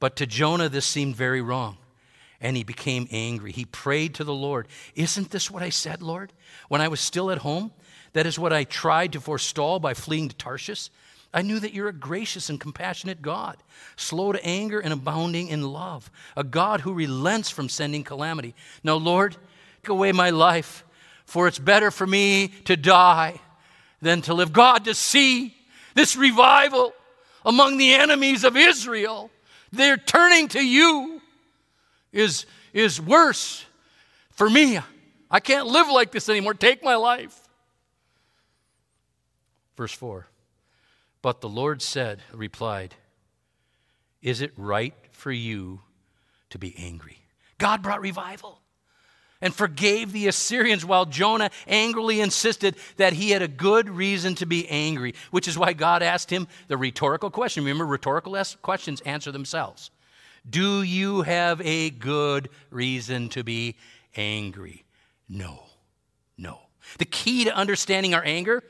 But 0.00 0.16
to 0.16 0.26
Jonah, 0.26 0.68
this 0.68 0.86
seemed 0.86 1.16
very 1.16 1.40
wrong 1.42 1.76
and 2.40 2.56
he 2.56 2.62
became 2.62 3.08
angry. 3.10 3.52
He 3.52 3.64
prayed 3.64 4.14
to 4.14 4.24
the 4.24 4.34
Lord, 4.34 4.68
Isn't 4.94 5.30
this 5.30 5.50
what 5.50 5.62
I 5.62 5.70
said, 5.70 6.02
Lord, 6.02 6.32
when 6.68 6.80
I 6.80 6.88
was 6.88 7.00
still 7.00 7.30
at 7.30 7.38
home? 7.38 7.72
That 8.12 8.26
is 8.26 8.38
what 8.38 8.52
I 8.52 8.64
tried 8.64 9.12
to 9.12 9.20
forestall 9.20 9.80
by 9.80 9.94
fleeing 9.94 10.28
to 10.28 10.36
Tarshish. 10.36 10.90
I 11.32 11.42
knew 11.42 11.60
that 11.60 11.74
you're 11.74 11.88
a 11.88 11.92
gracious 11.92 12.48
and 12.48 12.58
compassionate 12.58 13.20
God, 13.20 13.58
slow 13.96 14.32
to 14.32 14.44
anger 14.44 14.80
and 14.80 14.92
abounding 14.92 15.48
in 15.48 15.62
love, 15.62 16.10
a 16.36 16.42
God 16.42 16.80
who 16.80 16.92
relents 16.94 17.50
from 17.50 17.68
sending 17.68 18.02
calamity. 18.02 18.54
Now, 18.82 18.94
Lord, 18.94 19.36
take 19.82 19.90
away 19.90 20.12
my 20.12 20.30
life, 20.30 20.84
for 21.26 21.46
it's 21.46 21.58
better 21.58 21.90
for 21.90 22.06
me 22.06 22.48
to 22.64 22.76
die 22.76 23.40
than 24.00 24.22
to 24.22 24.32
live. 24.32 24.54
God, 24.54 24.86
to 24.86 24.94
see 24.94 25.54
this 25.94 26.16
revival 26.16 26.94
among 27.44 27.76
the 27.76 27.92
enemies 27.92 28.42
of 28.42 28.56
Israel, 28.56 29.30
they're 29.72 29.96
turning 29.96 30.48
to 30.48 30.64
you, 30.64 31.20
is, 32.12 32.46
is 32.72 33.00
worse 33.00 33.64
for 34.30 34.48
me. 34.48 34.78
I 35.30 35.40
can't 35.40 35.66
live 35.66 35.88
like 35.88 36.12
this 36.12 36.28
anymore. 36.28 36.54
Take 36.54 36.82
my 36.82 36.96
life. 36.96 37.38
Verse 39.76 39.92
4 39.92 40.26
But 41.22 41.40
the 41.40 41.48
Lord 41.48 41.82
said, 41.82 42.22
replied, 42.32 42.94
Is 44.22 44.40
it 44.40 44.52
right 44.56 44.94
for 45.10 45.30
you 45.30 45.80
to 46.50 46.58
be 46.58 46.74
angry? 46.78 47.18
God 47.58 47.82
brought 47.82 48.00
revival 48.00 48.60
and 49.40 49.54
forgave 49.54 50.12
the 50.12 50.26
Assyrians 50.26 50.84
while 50.84 51.06
Jonah 51.06 51.50
angrily 51.66 52.20
insisted 52.20 52.76
that 52.96 53.12
he 53.12 53.30
had 53.30 53.42
a 53.42 53.48
good 53.48 53.88
reason 53.88 54.34
to 54.36 54.46
be 54.46 54.68
angry, 54.68 55.14
which 55.30 55.46
is 55.46 55.56
why 55.56 55.72
God 55.72 56.02
asked 56.02 56.30
him 56.30 56.48
the 56.66 56.76
rhetorical 56.76 57.30
question. 57.30 57.64
Remember, 57.64 57.86
rhetorical 57.86 58.36
questions 58.62 59.00
answer 59.02 59.30
themselves. 59.30 59.90
Do 60.48 60.82
you 60.82 61.22
have 61.22 61.60
a 61.60 61.90
good 61.90 62.48
reason 62.70 63.28
to 63.30 63.44
be 63.44 63.76
angry? 64.16 64.84
No, 65.28 65.62
no. 66.36 66.60
The 66.98 67.04
key 67.04 67.44
to 67.44 67.54
understanding 67.54 68.14
our 68.14 68.24
anger 68.24 68.64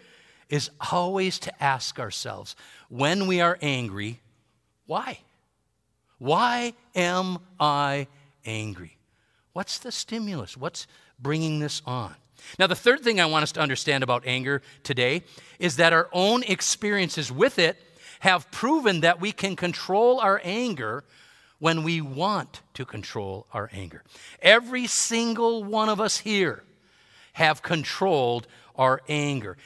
is 0.48 0.70
always 0.90 1.38
to 1.40 1.62
ask 1.62 2.00
ourselves 2.00 2.56
when 2.88 3.26
we 3.26 3.40
are 3.40 3.58
angry, 3.62 4.20
why? 4.86 5.20
Why 6.18 6.72
am 6.94 7.38
I 7.60 8.08
angry? 8.44 8.97
What's 9.58 9.80
the 9.80 9.90
stimulus? 9.90 10.56
What's 10.56 10.86
bringing 11.18 11.58
this 11.58 11.82
on? 11.84 12.14
Now, 12.60 12.68
the 12.68 12.76
third 12.76 13.00
thing 13.00 13.20
I 13.20 13.26
want 13.26 13.42
us 13.42 13.50
to 13.50 13.60
understand 13.60 14.04
about 14.04 14.22
anger 14.24 14.62
today 14.84 15.24
is 15.58 15.78
that 15.78 15.92
our 15.92 16.08
own 16.12 16.44
experiences 16.44 17.32
with 17.32 17.58
it 17.58 17.76
have 18.20 18.48
proven 18.52 19.00
that 19.00 19.20
we 19.20 19.32
can 19.32 19.56
control 19.56 20.20
our 20.20 20.40
anger 20.44 21.02
when 21.58 21.82
we 21.82 22.00
want 22.00 22.60
to 22.74 22.84
control 22.84 23.48
our 23.52 23.68
anger. 23.72 24.04
Every 24.40 24.86
single 24.86 25.64
one 25.64 25.88
of 25.88 26.00
us 26.00 26.18
here 26.18 26.62
have 27.32 27.60
controlled 27.60 28.46
our 28.76 29.02
anger 29.08 29.56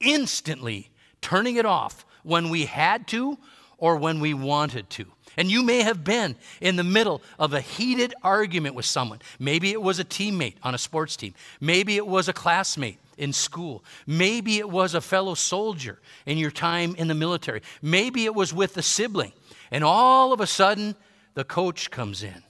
instantly 0.00 0.88
turning 1.20 1.56
it 1.56 1.66
off 1.66 2.06
when 2.22 2.48
we 2.48 2.64
had 2.64 3.06
to 3.08 3.36
or 3.84 3.96
when 3.98 4.18
we 4.18 4.32
wanted 4.32 4.88
to. 4.88 5.04
And 5.36 5.50
you 5.50 5.62
may 5.62 5.82
have 5.82 6.04
been 6.04 6.36
in 6.62 6.76
the 6.76 6.82
middle 6.82 7.20
of 7.38 7.52
a 7.52 7.60
heated 7.60 8.14
argument 8.22 8.74
with 8.74 8.86
someone. 8.86 9.18
Maybe 9.38 9.72
it 9.72 9.82
was 9.82 9.98
a 9.98 10.04
teammate 10.06 10.54
on 10.62 10.74
a 10.74 10.78
sports 10.78 11.16
team. 11.16 11.34
Maybe 11.60 11.96
it 11.96 12.06
was 12.06 12.26
a 12.26 12.32
classmate 12.32 12.98
in 13.18 13.34
school. 13.34 13.84
Maybe 14.06 14.56
it 14.56 14.70
was 14.70 14.94
a 14.94 15.02
fellow 15.02 15.34
soldier 15.34 15.98
in 16.24 16.38
your 16.38 16.50
time 16.50 16.94
in 16.96 17.08
the 17.08 17.14
military. 17.14 17.60
Maybe 17.82 18.24
it 18.24 18.34
was 18.34 18.54
with 18.54 18.74
a 18.78 18.82
sibling. 18.82 19.34
And 19.70 19.84
all 19.84 20.32
of 20.32 20.40
a 20.40 20.46
sudden, 20.46 20.94
the 21.34 21.44
coach 21.44 21.90
comes 21.90 22.22
in, 22.22 22.42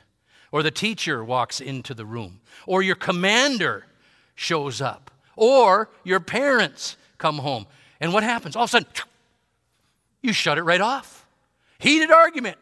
or 0.52 0.62
the 0.62 0.70
teacher 0.70 1.24
walks 1.24 1.60
into 1.60 1.94
the 1.94 2.06
room, 2.06 2.42
or 2.64 2.80
your 2.80 2.94
commander 2.94 3.86
shows 4.36 4.80
up, 4.80 5.10
or 5.34 5.88
your 6.04 6.20
parents 6.20 6.96
come 7.18 7.38
home. 7.38 7.66
And 8.00 8.12
what 8.12 8.22
happens? 8.22 8.54
All 8.54 8.62
of 8.62 8.70
a 8.70 8.70
sudden, 8.70 8.88
you 10.22 10.32
shut 10.32 10.58
it 10.58 10.62
right 10.62 10.80
off. 10.80 11.22
Heated 11.78 12.10
argument. 12.10 12.58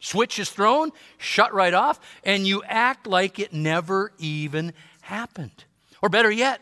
Switch 0.00 0.38
is 0.38 0.50
thrown, 0.50 0.90
shut 1.16 1.54
right 1.54 1.72
off, 1.72 1.98
and 2.24 2.46
you 2.46 2.62
act 2.66 3.06
like 3.06 3.38
it 3.38 3.52
never 3.54 4.12
even 4.18 4.74
happened. 5.00 5.64
Or 6.02 6.10
better 6.10 6.30
yet, 6.30 6.60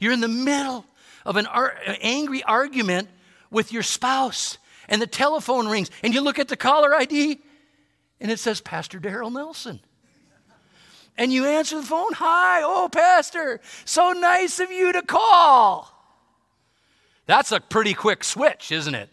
you're 0.00 0.12
in 0.12 0.20
the 0.20 0.28
middle 0.28 0.86
of 1.26 1.36
an 1.36 1.46
ar- 1.46 1.76
angry 2.00 2.42
argument 2.42 3.08
with 3.50 3.72
your 3.72 3.82
spouse, 3.82 4.56
and 4.88 5.02
the 5.02 5.06
telephone 5.06 5.68
rings, 5.68 5.90
and 6.02 6.14
you 6.14 6.22
look 6.22 6.38
at 6.38 6.48
the 6.48 6.56
caller 6.56 6.94
ID, 6.94 7.38
and 8.20 8.30
it 8.30 8.38
says 8.38 8.60
Pastor 8.60 8.98
Daryl 8.98 9.32
Nelson. 9.32 9.80
And 11.18 11.32
you 11.32 11.44
answer 11.46 11.76
the 11.76 11.86
phone, 11.86 12.12
Hi, 12.14 12.62
oh, 12.62 12.88
Pastor, 12.90 13.60
so 13.84 14.12
nice 14.12 14.60
of 14.60 14.70
you 14.70 14.92
to 14.92 15.02
call. 15.02 15.92
That's 17.26 17.52
a 17.52 17.60
pretty 17.60 17.92
quick 17.92 18.24
switch, 18.24 18.72
isn't 18.72 18.94
it? 18.94 19.10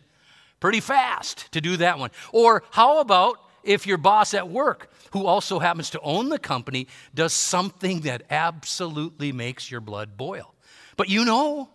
Pretty 0.59 0.79
fast 0.79 1.51
to 1.51 1.61
do 1.61 1.77
that 1.77 1.99
one. 1.99 2.11
Or 2.31 2.63
how 2.71 2.99
about 2.99 3.39
if 3.63 3.85
your 3.87 3.97
boss 3.97 4.33
at 4.33 4.49
work, 4.49 4.91
who 5.11 5.25
also 5.25 5.59
happens 5.59 5.89
to 5.91 5.99
own 6.01 6.29
the 6.29 6.39
company, 6.39 6.87
does 7.13 7.33
something 7.33 8.01
that 8.01 8.23
absolutely 8.29 9.31
makes 9.31 9.69
your 9.69 9.81
blood 9.81 10.17
boil? 10.17 10.53
But 10.97 11.09
you 11.09 11.25
know, 11.25 11.69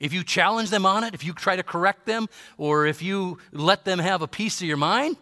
if 0.00 0.12
you 0.12 0.24
challenge 0.24 0.70
them 0.70 0.86
on 0.86 1.04
it, 1.04 1.14
if 1.14 1.24
you 1.24 1.32
try 1.32 1.56
to 1.56 1.62
correct 1.62 2.06
them, 2.06 2.28
or 2.56 2.86
if 2.86 3.02
you 3.02 3.38
let 3.52 3.84
them 3.84 3.98
have 3.98 4.22
a 4.22 4.28
piece 4.28 4.60
of 4.60 4.66
your 4.66 4.76
mind, 4.76 5.16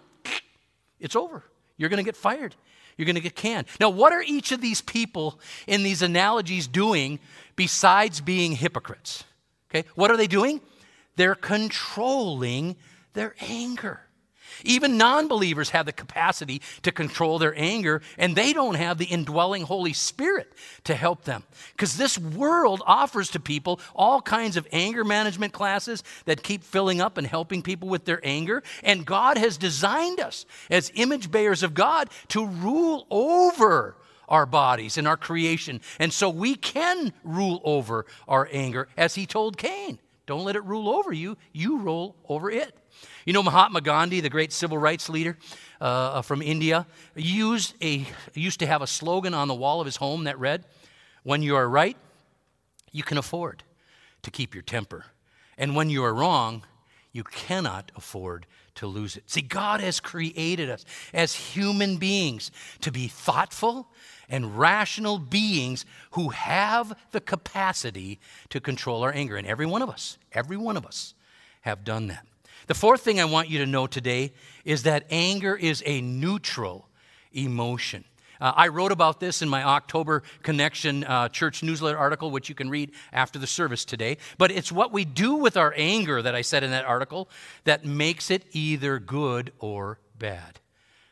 it's 1.00 1.16
over. 1.16 1.42
You're 1.76 1.88
going 1.88 1.98
to 1.98 2.04
get 2.04 2.16
fired. 2.16 2.54
You're 2.96 3.06
going 3.06 3.16
to 3.16 3.22
get 3.22 3.34
canned. 3.34 3.66
Now, 3.78 3.90
what 3.90 4.12
are 4.12 4.22
each 4.22 4.52
of 4.52 4.60
these 4.60 4.80
people 4.80 5.38
in 5.66 5.82
these 5.82 6.02
analogies 6.02 6.66
doing 6.66 7.18
besides 7.54 8.20
being 8.20 8.52
hypocrites? 8.52 9.24
Okay, 9.70 9.86
what 9.94 10.10
are 10.10 10.16
they 10.16 10.26
doing? 10.26 10.60
They're 11.16 11.34
controlling 11.34 12.76
their 13.14 13.34
anger. 13.40 14.00
Even 14.64 14.96
non 14.96 15.28
believers 15.28 15.70
have 15.70 15.86
the 15.86 15.92
capacity 15.92 16.62
to 16.82 16.92
control 16.92 17.38
their 17.38 17.54
anger, 17.58 18.02
and 18.16 18.34
they 18.34 18.52
don't 18.52 18.76
have 18.76 18.98
the 18.98 19.06
indwelling 19.06 19.62
Holy 19.62 19.92
Spirit 19.92 20.52
to 20.84 20.94
help 20.94 21.24
them. 21.24 21.44
Because 21.72 21.96
this 21.96 22.18
world 22.18 22.82
offers 22.86 23.30
to 23.30 23.40
people 23.40 23.80
all 23.94 24.22
kinds 24.22 24.56
of 24.56 24.66
anger 24.72 25.04
management 25.04 25.52
classes 25.52 26.02
that 26.24 26.42
keep 26.42 26.64
filling 26.64 27.00
up 27.00 27.18
and 27.18 27.26
helping 27.26 27.62
people 27.62 27.88
with 27.88 28.04
their 28.04 28.20
anger. 28.22 28.62
And 28.82 29.04
God 29.04 29.36
has 29.38 29.58
designed 29.58 30.20
us 30.20 30.46
as 30.70 30.92
image 30.94 31.30
bearers 31.30 31.62
of 31.62 31.74
God 31.74 32.08
to 32.28 32.46
rule 32.46 33.06
over 33.10 33.96
our 34.28 34.46
bodies 34.46 34.98
and 34.98 35.06
our 35.06 35.16
creation. 35.16 35.80
And 35.98 36.12
so 36.12 36.28
we 36.28 36.56
can 36.56 37.12
rule 37.22 37.60
over 37.64 38.06
our 38.26 38.48
anger, 38.50 38.88
as 38.96 39.14
he 39.14 39.26
told 39.26 39.56
Cain. 39.56 39.98
Don't 40.26 40.44
let 40.44 40.56
it 40.56 40.64
rule 40.64 40.88
over 40.88 41.12
you, 41.12 41.36
you 41.52 41.78
rule 41.78 42.16
over 42.28 42.50
it. 42.50 42.76
You 43.24 43.32
know, 43.32 43.42
Mahatma 43.42 43.80
Gandhi, 43.80 44.20
the 44.20 44.28
great 44.28 44.52
civil 44.52 44.78
rights 44.78 45.08
leader 45.08 45.38
uh, 45.80 46.22
from 46.22 46.42
India, 46.42 46.86
used, 47.14 47.74
a, 47.82 48.06
used 48.34 48.60
to 48.60 48.66
have 48.66 48.82
a 48.82 48.86
slogan 48.86 49.34
on 49.34 49.48
the 49.48 49.54
wall 49.54 49.80
of 49.80 49.86
his 49.86 49.96
home 49.96 50.24
that 50.24 50.38
read, 50.38 50.64
When 51.22 51.42
you 51.42 51.54
are 51.56 51.68
right, 51.68 51.96
you 52.92 53.02
can 53.02 53.18
afford 53.18 53.62
to 54.22 54.30
keep 54.30 54.54
your 54.54 54.62
temper. 54.62 55.06
And 55.58 55.76
when 55.76 55.90
you 55.90 56.04
are 56.04 56.12
wrong, 56.12 56.64
you 57.12 57.24
cannot 57.24 57.92
afford 57.96 58.46
to 58.76 58.86
lose 58.86 59.16
it. 59.16 59.24
See, 59.30 59.42
God 59.42 59.80
has 59.80 60.00
created 60.00 60.68
us 60.68 60.84
as 61.14 61.34
human 61.34 61.96
beings 61.96 62.50
to 62.80 62.92
be 62.92 63.08
thoughtful 63.08 63.88
and 64.28 64.58
rational 64.58 65.18
beings 65.18 65.84
who 66.12 66.30
have 66.30 66.96
the 67.12 67.20
capacity 67.20 68.18
to 68.50 68.60
control 68.60 69.02
our 69.02 69.12
anger. 69.12 69.36
And 69.36 69.46
every 69.46 69.66
one 69.66 69.82
of 69.82 69.90
us, 69.90 70.18
every 70.32 70.56
one 70.56 70.76
of 70.76 70.86
us 70.86 71.14
have 71.62 71.84
done 71.84 72.08
that. 72.08 72.26
The 72.66 72.74
fourth 72.74 73.02
thing 73.02 73.20
I 73.20 73.24
want 73.24 73.48
you 73.48 73.58
to 73.58 73.66
know 73.66 73.86
today 73.86 74.32
is 74.64 74.82
that 74.82 75.06
anger 75.10 75.54
is 75.54 75.82
a 75.86 76.00
neutral 76.00 76.88
emotion. 77.32 78.04
Uh, 78.40 78.52
I 78.54 78.68
wrote 78.68 78.92
about 78.92 79.20
this 79.20 79.40
in 79.40 79.48
my 79.48 79.62
October 79.62 80.22
Connection 80.42 81.04
uh, 81.04 81.28
church 81.28 81.62
newsletter 81.62 81.96
article, 81.96 82.30
which 82.30 82.48
you 82.48 82.54
can 82.54 82.68
read 82.68 82.92
after 83.12 83.38
the 83.38 83.46
service 83.46 83.84
today. 83.84 84.18
But 84.36 84.50
it's 84.50 84.70
what 84.70 84.92
we 84.92 85.04
do 85.04 85.36
with 85.36 85.56
our 85.56 85.72
anger 85.76 86.20
that 86.20 86.34
I 86.34 86.42
said 86.42 86.62
in 86.62 86.70
that 86.70 86.84
article 86.84 87.28
that 87.64 87.84
makes 87.84 88.30
it 88.30 88.44
either 88.52 88.98
good 88.98 89.52
or 89.58 90.00
bad. 90.18 90.60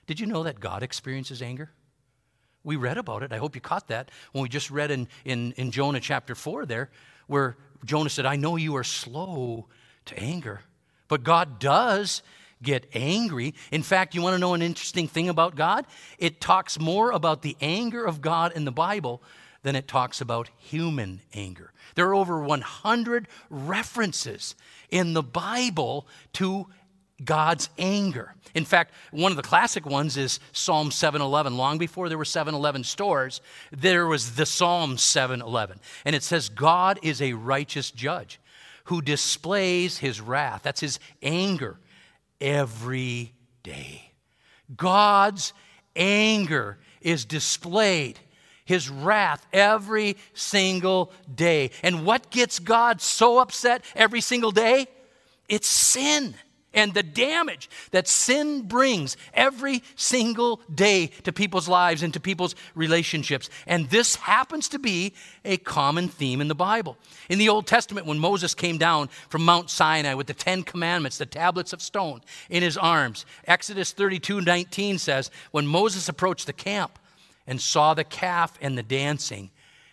Did 0.07 0.21
you 0.21 0.27
know 0.27 0.43
that 0.43 0.61
God 0.61 0.83
experiences 0.83 1.41
anger? 1.41 1.71
We 2.65 2.77
read 2.77 2.99
about 2.99 3.23
it. 3.23 3.33
I 3.33 3.37
hope 3.37 3.55
you 3.55 3.61
caught 3.61 3.89
that 3.89 4.11
when 4.33 4.43
we 4.43 4.49
just 4.49 4.71
read 4.71 4.91
in, 4.91 5.07
in, 5.25 5.53
in 5.53 5.71
Jonah 5.71 6.01
chapter 6.01 6.35
4 6.35 6.67
there, 6.67 6.91
where 7.27 7.57
Jonah 7.85 8.11
said, 8.11 8.27
I 8.27 8.37
know 8.37 8.57
you 8.57 8.75
are 8.77 8.85
slow 8.85 9.67
to 10.07 10.19
anger 10.19 10.61
but 11.09 11.23
God 11.23 11.59
does 11.59 12.23
get 12.63 12.87
angry. 12.95 13.55
In 13.71 13.83
fact, 13.83 14.15
you 14.15 14.23
want 14.23 14.35
to 14.35 14.39
know 14.39 14.55
an 14.55 14.63
interesting 14.63 15.09
thing 15.09 15.29
about 15.29 15.55
God? 15.55 15.87
It 16.19 16.41
talks 16.41 16.79
more 16.79 17.11
about 17.11 17.43
the 17.43 17.57
anger 17.61 18.05
of 18.05 18.21
God 18.21 18.53
in 18.53 18.65
the 18.65 18.73
Bible 18.73 19.23
than 19.63 19.77
it 19.77 19.89
talks 19.89 20.21
about 20.21 20.51
human 20.59 21.21
anger. 21.33 21.73
There 21.95 22.07
are 22.09 22.15
over 22.15 22.41
100 22.41 23.29
references 23.51 24.55
in 24.91 25.13
the 25.15 25.23
Bible 25.23 26.07
to 26.35 26.67
God's 27.23 27.69
anger. 27.79 28.35
In 28.55 28.65
fact, 28.65 28.93
one 29.11 29.33
of 29.33 29.37
the 29.37 29.43
classic 29.43 29.85
ones 29.87 30.17
is 30.17 30.41
Psalm 30.53 30.91
711. 30.91 31.57
Long 31.57 31.79
before 31.79 32.09
there 32.09 32.19
were 32.19 32.25
7-Eleven 32.25 32.85
stores, 32.85 33.41
there 33.71 34.07
was 34.07 34.37
the 34.37 34.47
Psalm 34.47 34.99
711. 34.99 35.79
And 36.05 36.17
it 36.17 36.23
says, 36.23 36.49
God 36.49 36.99
is 37.03 37.21
a 37.21 37.35
righteous 37.35 37.91
judge. 37.91 38.41
who 38.85 39.01
displays 39.01 39.99
his 39.99 40.21
wrath, 40.21 40.63
that's 40.63 40.81
his 40.81 40.99
anger, 41.23 41.79
every 42.41 43.33
day. 43.63 44.13
God's 44.77 45.53
anger 45.97 46.79
is 47.01 47.25
displayed, 47.25 48.19
his 48.65 48.91
wrath, 48.91 49.47
every 49.53 50.17
single 50.35 51.13
day. 51.35 51.71
And 51.83 52.05
what 52.05 52.31
gets 52.31 52.59
God 52.59 53.01
so 53.01 53.39
upset 53.39 53.85
every 53.95 54.21
single 54.21 54.51
day? 54.51 54.87
It's 55.49 55.69
sin 55.69 56.35
and 56.75 56.93
the 56.93 57.03
damage 57.03 57.71
that 57.93 58.09
sin 58.09 58.63
brings 58.63 59.17
every 59.33 59.83
single 59.97 60.61
day 60.75 61.07
to 61.23 61.33
people's 61.33 61.69
lives 61.69 62.03
and 62.03 62.13
to 62.13 62.21
people's 62.21 62.55
relationships. 62.75 63.49
And 63.67 63.89
this 63.91 64.17
happens 64.17 64.69
to 64.71 64.79
be 64.79 65.15
a 65.45 65.57
common 65.57 66.09
theme 66.09 66.41
in 66.41 66.49
the 66.49 66.55
Bible. 66.55 66.99
In 67.29 67.39
the 67.39 67.49
Old 67.49 67.67
Testament, 67.67 68.07
when 68.07 68.19
Moses 68.19 68.55
came 68.55 68.77
down 68.77 69.09
from 69.29 69.45
Mount 69.45 69.71
Sinai 69.71 70.15
with 70.15 70.27
the 70.27 70.35
Ten 70.35 70.63
Commandments, 70.63 71.19
the 71.19 71.27
tablets 71.27 71.73
of 71.73 71.81
stone 71.81 72.21
in 72.51 72.63
his 72.63 72.77
arms, 72.77 73.25
Exodus 73.47 73.93
32 73.93 74.41
19 74.41 74.99
says, 74.99 75.31
When 75.53 75.67
Moses 75.67 76.09
approached 76.09 76.47
the 76.47 76.53
camp 76.53 76.99
and 77.47 77.61
saw 77.61 77.95
the 77.95 78.05
calf 78.05 78.59
and 78.61 78.77
the 78.77 78.83
dancing, 78.83 79.51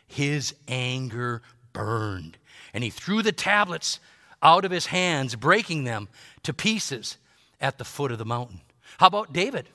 his 0.08 0.56
anger 0.68 1.42
burned. 1.74 2.38
And 2.74 2.84
he 2.84 2.90
threw 2.90 3.22
the 3.22 3.32
tablets 3.32 4.00
out 4.42 4.66
of 4.66 4.72
his 4.72 4.88
hands, 4.88 5.36
breaking 5.36 5.84
them 5.84 6.08
to 6.44 6.54
pieces 6.54 7.18
at 7.60 7.78
the 7.78 7.86
foot 7.86 8.12
of 8.12 8.18
the 8.18 8.26
mountain. 8.26 8.62
How 8.98 9.08
about 9.08 9.34
David? 9.34 9.68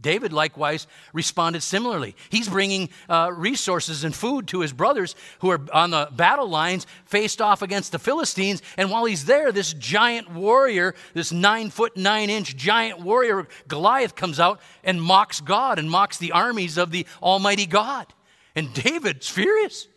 David 0.00 0.32
likewise 0.32 0.86
responded 1.12 1.62
similarly. 1.62 2.14
He's 2.28 2.48
bringing 2.48 2.90
uh, 3.08 3.30
resources 3.34 4.04
and 4.04 4.14
food 4.14 4.48
to 4.48 4.60
his 4.60 4.72
brothers 4.72 5.16
who 5.38 5.50
are 5.50 5.60
on 5.72 5.92
the 5.92 6.08
battle 6.12 6.48
lines, 6.48 6.86
faced 7.06 7.40
off 7.40 7.62
against 7.62 7.90
the 7.90 7.98
Philistines. 7.98 8.60
And 8.76 8.90
while 8.90 9.06
he's 9.06 9.24
there, 9.24 9.50
this 9.50 9.72
giant 9.72 10.30
warrior, 10.30 10.94
this 11.14 11.32
nine 11.32 11.70
foot 11.70 11.96
nine 11.96 12.28
inch 12.28 12.54
giant 12.54 13.00
warrior, 13.00 13.48
Goliath, 13.66 14.14
comes 14.14 14.38
out 14.38 14.60
and 14.82 15.00
mocks 15.00 15.40
God 15.40 15.78
and 15.78 15.90
mocks 15.90 16.18
the 16.18 16.32
armies 16.32 16.76
of 16.76 16.90
the 16.90 17.06
Almighty 17.22 17.66
God. 17.66 18.12
And 18.54 18.74
David's 18.74 19.28
furious. 19.28 19.88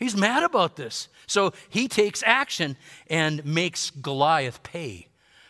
He's 0.00 0.16
mad 0.16 0.42
about 0.42 0.74
this. 0.74 1.08
So 1.26 1.52
he 1.68 1.86
takes 1.86 2.24
action 2.26 2.76
and 3.08 3.44
makes 3.44 3.90
Goliath 3.90 4.62
pay 4.64 5.06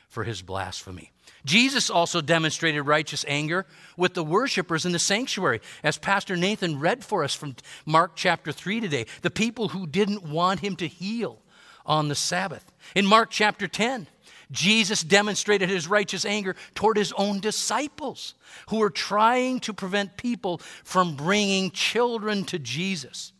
for 0.08 0.24
his 0.24 0.42
blasphemy. 0.42 1.12
Jesus 1.46 1.88
also 1.88 2.20
demonstrated 2.20 2.86
righteous 2.86 3.24
anger 3.26 3.64
with 3.96 4.12
the 4.12 4.24
worshipers 4.24 4.84
in 4.84 4.92
the 4.92 4.98
sanctuary, 4.98 5.60
as 5.82 5.96
Pastor 5.96 6.36
Nathan 6.36 6.80
read 6.80 7.02
for 7.02 7.24
us 7.24 7.34
from 7.34 7.56
Mark 7.86 8.12
chapter 8.14 8.52
3 8.52 8.80
today, 8.80 9.06
the 9.22 9.30
people 9.30 9.68
who 9.68 9.86
didn't 9.86 10.22
want 10.22 10.60
him 10.60 10.76
to 10.76 10.86
heal 10.86 11.38
on 11.86 12.08
the 12.08 12.14
Sabbath. 12.14 12.70
In 12.94 13.06
Mark 13.06 13.30
chapter 13.30 13.66
10, 13.66 14.06
Jesus 14.50 15.02
demonstrated 15.02 15.70
his 15.70 15.86
righteous 15.86 16.24
anger 16.24 16.56
toward 16.74 16.96
his 16.96 17.12
own 17.12 17.40
disciples 17.40 18.34
who 18.68 18.78
were 18.78 18.90
trying 18.90 19.60
to 19.60 19.72
prevent 19.72 20.16
people 20.16 20.58
from 20.84 21.16
bringing 21.16 21.70
children 21.70 22.44
to 22.44 22.58
Jesus. 22.58 23.32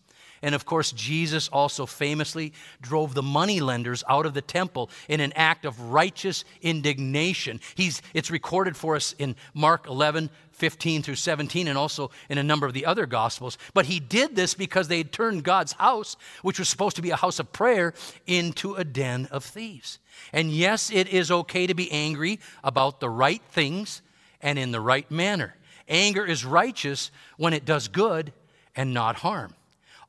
And 0.43 0.55
of 0.55 0.65
course, 0.65 0.93
Jesus 0.93 1.49
also 1.49 1.85
famously 1.85 2.55
drove 2.81 3.15
the 3.15 3.23
money 3.23 3.61
lenders 3.61 4.03
out 4.09 4.25
of 4.25 4.33
the 4.33 4.41
temple 4.41 4.91
in 5.09 5.21
an 5.21 5.33
act 5.35 5.67
of 5.67 5.79
righteous 5.81 6.45
indignation. 6.63 7.61
He's, 7.75 8.01
it's 8.15 8.31
recorded 8.31 8.77
for 8.77 8.97
us 8.97 9.15
in 9.19 9.37
Mark 9.53 9.87
11, 9.87 10.31
15 10.53 11.03
through 11.03 11.17
17, 11.17 11.69
and 11.69 11.77
also 11.77 12.11
in 12.31 12.39
a 12.39 12.43
number 12.43 12.67
of 12.67 12.73
the 12.73 12.87
other 12.87 13.05
Gospels. 13.05 13.59
But 13.75 13.87
he 13.87 14.01
did 14.01 14.35
this 14.35 14.55
because 14.55 14.89
they 14.89 14.99
had 14.99 15.13
turned 15.13 15.45
God's 15.45 15.73
house, 15.73 16.17
which 16.41 16.59
was 16.59 16.69
supposed 16.69 16.97
to 16.97 17.03
be 17.03 17.11
a 17.11 17.17
house 17.17 17.39
of 17.39 17.53
prayer, 17.53 17.93
into 18.27 18.75
a 18.75 18.85
den 18.85 19.29
of 19.31 19.45
thieves. 19.45 19.99
And 20.33 20.51
yes, 20.51 20.91
it 20.91 21.09
is 21.09 21.31
okay 21.31 21.67
to 21.67 21.75
be 21.75 21.91
angry 21.93 22.41
about 22.65 23.01
the 23.01 23.11
right 23.11 23.43
things 23.51 24.01
and 24.41 24.59
in 24.59 24.71
the 24.71 24.81
right 24.81 25.11
manner. 25.11 25.55
Anger 25.87 26.25
is 26.25 26.45
righteous 26.47 27.11
when 27.37 27.53
it 27.53 27.67
does 27.67 27.89
good 27.89 28.33
and 28.75 28.95
not 28.95 29.17
harm. 29.17 29.55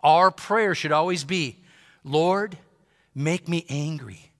Our 0.03 0.31
prayer 0.31 0.75
should 0.75 0.91
always 0.91 1.23
be 1.23 1.57
Lord, 2.03 2.57
make 3.13 3.47
me 3.47 3.65
angry 3.69 4.31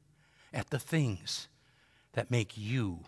at 0.54 0.70
the 0.70 0.80
things 0.80 1.48
that 2.14 2.32
make 2.32 2.58
you 2.58 3.00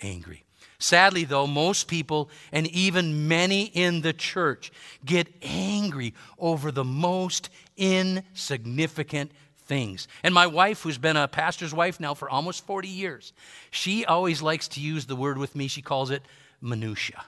angry. 0.00 0.44
Sadly, 0.78 1.24
though, 1.24 1.46
most 1.46 1.88
people 1.88 2.28
and 2.50 2.66
even 2.68 3.28
many 3.28 3.64
in 3.64 4.02
the 4.02 4.12
church 4.12 4.72
get 5.04 5.28
angry 5.42 6.14
over 6.38 6.70
the 6.70 6.84
most 6.84 7.50
insignificant 7.76 9.32
things. 9.66 10.08
And 10.22 10.34
my 10.34 10.46
wife, 10.46 10.82
who's 10.82 10.98
been 10.98 11.16
a 11.16 11.28
pastor's 11.28 11.72
wife 11.72 12.00
now 12.00 12.14
for 12.14 12.28
almost 12.28 12.66
40 12.66 12.88
years, 12.88 13.32
she 13.70 14.04
always 14.04 14.42
likes 14.42 14.68
to 14.68 14.80
use 14.80 15.06
the 15.06 15.16
word 15.16 15.38
with 15.38 15.54
me. 15.54 15.68
She 15.68 15.82
calls 15.82 16.10
it 16.10 16.22
minutia. 16.60 17.24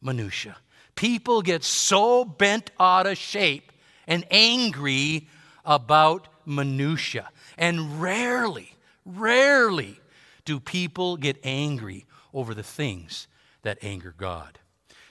Minutia. 0.00 0.56
People 0.94 1.42
get 1.42 1.64
so 1.64 2.24
bent 2.24 2.70
out 2.78 3.06
of 3.06 3.18
shape 3.18 3.72
and 4.08 4.24
angry 4.32 5.28
about 5.64 6.26
minutia. 6.44 7.28
And 7.56 8.00
rarely, 8.00 8.74
rarely 9.04 10.00
do 10.44 10.58
people 10.58 11.16
get 11.16 11.38
angry 11.44 12.06
over 12.34 12.54
the 12.54 12.62
things 12.64 13.28
that 13.62 13.78
anger 13.82 14.14
God. 14.16 14.58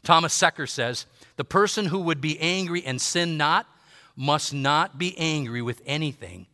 Thomas 0.04 0.34
Secker 0.34 0.68
says, 0.68 1.06
"The 1.36 1.46
person 1.46 1.86
who 1.86 2.00
would 2.00 2.22
be 2.22 2.40
angry 2.40 2.84
and 2.84 3.02
sin 3.02 3.38
not 3.38 3.68
must 4.16 4.54
not 4.54 4.98
be 4.98 5.18
angry 5.18 5.62
with 5.62 5.82
anything 5.86 6.48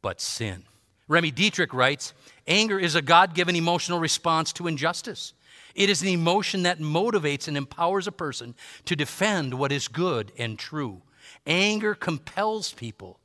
but 0.00 0.20
sin." 0.20 0.64
Remy 1.08 1.30
Dietrich 1.30 1.72
writes, 1.72 2.12
"Anger 2.46 2.78
is 2.78 2.94
a 2.94 3.02
God-given 3.02 3.56
emotional 3.56 3.98
response 3.98 4.52
to 4.52 4.66
injustice. 4.66 5.32
It 5.74 5.88
is 5.88 6.02
an 6.02 6.08
emotion 6.08 6.64
that 6.64 6.80
motivates 6.80 7.48
and 7.48 7.56
empowers 7.56 8.06
a 8.06 8.12
person 8.12 8.54
to 8.84 8.94
defend 8.94 9.54
what 9.54 9.72
is 9.72 9.88
good 9.88 10.32
and 10.36 10.58
true. 10.58 11.02
Anger 11.46 11.94
compels 11.94 12.72
people 12.72 13.18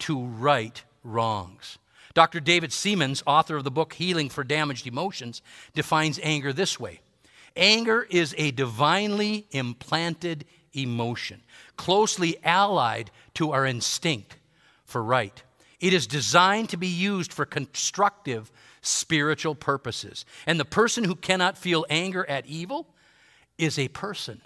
to 0.00 0.24
right 0.24 0.82
wrongs. 1.04 1.78
Dr. 2.14 2.40
David 2.40 2.70
Seamands, 2.70 3.22
author 3.26 3.56
of 3.56 3.64
the 3.64 3.70
book 3.70 3.92
Healing 3.94 4.28
for 4.28 4.42
Damaged 4.42 4.86
Emotions, 4.86 5.42
defines 5.74 6.18
anger 6.22 6.52
this 6.52 6.80
way 6.80 7.00
Anger 7.56 8.06
is 8.10 8.34
a 8.38 8.50
divinely 8.50 9.46
implanted 9.50 10.44
emotion, 10.72 11.42
closely 11.76 12.36
allied 12.44 13.10
to 13.34 13.52
our 13.52 13.66
instinct 13.66 14.36
for 14.84 15.02
right. 15.02 15.42
It 15.80 15.92
is 15.92 16.06
designed 16.06 16.68
to 16.70 16.76
be 16.76 16.86
used 16.88 17.32
for 17.32 17.46
constructive 17.46 18.52
spiritual 18.82 19.54
purposes. 19.54 20.24
And 20.46 20.60
the 20.60 20.64
person 20.64 21.04
who 21.04 21.14
cannot 21.14 21.58
feel 21.58 21.86
anger 21.88 22.28
at 22.28 22.46
evil 22.46 22.86
is 23.58 23.78
a 23.78 23.88
person 23.88 24.42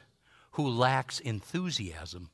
who 0.53 0.69
lacks 0.69 1.21
enthusiasm 1.21 2.31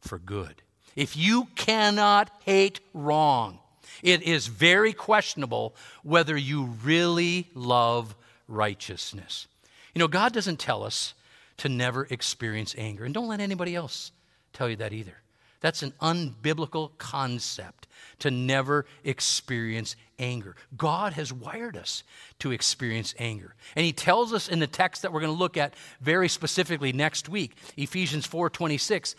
for 0.00 0.18
good. 0.18 0.62
If 0.96 1.16
you 1.16 1.48
cannot 1.54 2.30
hate 2.44 2.80
wrong, 2.92 3.58
it 4.02 4.22
is 4.22 4.46
very 4.46 4.92
questionable 4.92 5.74
whether 6.02 6.36
you 6.36 6.64
really 6.82 7.48
love 7.54 8.14
righteousness. 8.46 9.46
You 9.94 10.00
know, 10.00 10.08
God 10.08 10.32
doesn't 10.32 10.58
tell 10.58 10.84
us 10.84 11.14
to 11.58 11.68
never 11.68 12.06
experience 12.10 12.74
anger, 12.78 13.04
and 13.04 13.12
don't 13.12 13.28
let 13.28 13.40
anybody 13.40 13.74
else 13.74 14.12
tell 14.52 14.68
you 14.68 14.76
that 14.76 14.92
either. 14.92 15.14
That's 15.60 15.82
an 15.82 15.92
unbiblical 16.00 16.96
concept 16.98 17.88
to 18.20 18.30
never 18.30 18.86
experience 19.04 19.96
anger. 20.18 20.54
God 20.76 21.14
has 21.14 21.32
wired 21.32 21.76
us 21.76 22.04
to 22.40 22.52
experience 22.52 23.14
anger. 23.18 23.54
And 23.74 23.84
he 23.84 23.92
tells 23.92 24.32
us 24.32 24.48
in 24.48 24.60
the 24.60 24.66
text 24.66 25.02
that 25.02 25.12
we're 25.12 25.20
going 25.20 25.32
to 25.32 25.38
look 25.38 25.56
at 25.56 25.74
very 26.00 26.28
specifically 26.28 26.92
next 26.92 27.28
week, 27.28 27.56
Ephesians 27.76 28.26
4:26, 28.26 29.14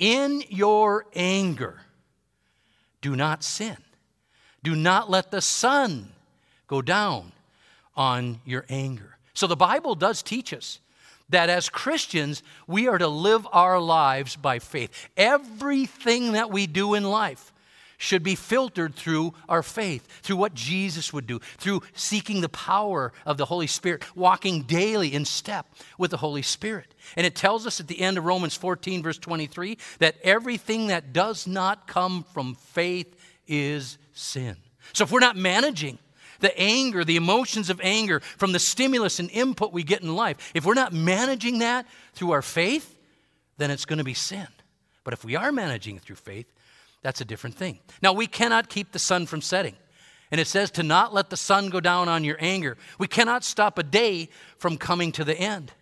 in 0.00 0.42
your 0.48 1.06
anger, 1.14 1.82
do 3.02 3.14
not 3.14 3.44
sin. 3.44 3.76
Do 4.62 4.74
not 4.74 5.10
let 5.10 5.30
the 5.30 5.42
sun 5.42 6.10
go 6.66 6.82
down 6.82 7.32
on 7.94 8.40
your 8.44 8.64
anger. 8.68 9.18
So 9.34 9.46
the 9.46 9.56
Bible 9.56 9.94
does 9.94 10.22
teach 10.22 10.52
us 10.52 10.80
that 11.28 11.48
as 11.50 11.68
Christians, 11.68 12.42
we 12.66 12.88
are 12.88 12.98
to 12.98 13.08
live 13.08 13.46
our 13.52 13.78
lives 13.78 14.36
by 14.36 14.58
faith. 14.58 15.08
Everything 15.16 16.32
that 16.32 16.50
we 16.50 16.66
do 16.66 16.94
in 16.94 17.04
life 17.04 17.52
should 18.00 18.22
be 18.22 18.34
filtered 18.34 18.94
through 18.94 19.34
our 19.46 19.62
faith, 19.62 20.06
through 20.22 20.36
what 20.36 20.54
Jesus 20.54 21.12
would 21.12 21.26
do, 21.26 21.38
through 21.58 21.82
seeking 21.92 22.40
the 22.40 22.48
power 22.48 23.12
of 23.26 23.36
the 23.36 23.44
Holy 23.44 23.66
Spirit, 23.66 24.02
walking 24.16 24.62
daily 24.62 25.12
in 25.12 25.26
step 25.26 25.66
with 25.98 26.10
the 26.10 26.16
Holy 26.16 26.40
Spirit. 26.40 26.94
And 27.14 27.26
it 27.26 27.34
tells 27.34 27.66
us 27.66 27.78
at 27.78 27.88
the 27.88 28.00
end 28.00 28.16
of 28.16 28.24
Romans 28.24 28.56
14, 28.56 29.02
verse 29.02 29.18
23, 29.18 29.76
that 29.98 30.16
everything 30.22 30.86
that 30.86 31.12
does 31.12 31.46
not 31.46 31.86
come 31.86 32.24
from 32.32 32.54
faith 32.54 33.14
is 33.46 33.98
sin. 34.14 34.56
So 34.94 35.04
if 35.04 35.12
we're 35.12 35.20
not 35.20 35.36
managing, 35.36 35.98
the 36.40 36.58
anger, 36.58 37.04
the 37.04 37.16
emotions 37.16 37.68
of 37.68 37.82
anger 37.82 38.20
from 38.20 38.52
the 38.52 38.58
stimulus 38.58 39.20
and 39.20 39.30
input 39.30 39.74
we 39.74 39.82
get 39.82 40.00
in 40.00 40.16
life, 40.16 40.52
if 40.54 40.64
we're 40.64 40.72
not 40.72 40.94
managing 40.94 41.58
that 41.58 41.86
through 42.14 42.30
our 42.30 42.40
faith, 42.40 42.96
then 43.58 43.70
it's 43.70 43.84
going 43.84 43.98
to 43.98 44.04
be 44.04 44.14
sin. 44.14 44.48
But 45.04 45.12
if 45.12 45.22
we 45.22 45.36
are 45.36 45.52
managing 45.52 45.96
it 45.96 46.02
through 46.02 46.16
faith, 46.16 46.50
that's 47.02 47.20
a 47.20 47.24
different 47.24 47.56
thing. 47.56 47.78
Now, 48.02 48.12
we 48.12 48.26
cannot 48.26 48.68
keep 48.68 48.92
the 48.92 48.98
sun 48.98 49.26
from 49.26 49.40
setting. 49.40 49.74
And 50.30 50.40
it 50.40 50.46
says 50.46 50.70
to 50.72 50.82
not 50.82 51.12
let 51.12 51.30
the 51.30 51.36
sun 51.36 51.70
go 51.70 51.80
down 51.80 52.08
on 52.08 52.24
your 52.24 52.36
anger. 52.38 52.76
We 52.98 53.08
cannot 53.08 53.42
stop 53.42 53.78
a 53.78 53.82
day 53.82 54.28
from 54.58 54.76
coming 54.76 55.10
to 55.12 55.24
the 55.24 55.36
end, 55.36 55.72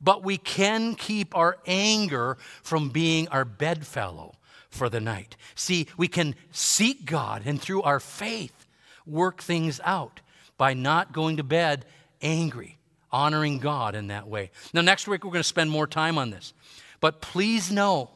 but 0.00 0.22
we 0.22 0.36
can 0.36 0.94
keep 0.94 1.34
our 1.34 1.58
anger 1.66 2.36
from 2.62 2.90
being 2.90 3.28
our 3.28 3.46
bedfellow 3.46 4.34
for 4.68 4.90
the 4.90 5.00
night. 5.00 5.36
See, 5.54 5.86
we 5.96 6.08
can 6.08 6.34
seek 6.50 7.06
God 7.06 7.42
and 7.46 7.60
through 7.60 7.82
our 7.82 8.00
faith 8.00 8.66
work 9.06 9.42
things 9.42 9.80
out 9.84 10.20
by 10.58 10.74
not 10.74 11.12
going 11.12 11.38
to 11.38 11.44
bed 11.44 11.86
angry, 12.20 12.76
honoring 13.10 13.58
God 13.58 13.94
in 13.94 14.08
that 14.08 14.28
way. 14.28 14.50
Now, 14.74 14.82
next 14.82 15.08
week 15.08 15.24
we're 15.24 15.30
going 15.30 15.42
to 15.42 15.48
spend 15.48 15.70
more 15.70 15.86
time 15.86 16.18
on 16.18 16.30
this. 16.30 16.52
But 17.00 17.22
please 17.22 17.70
know 17.72 18.10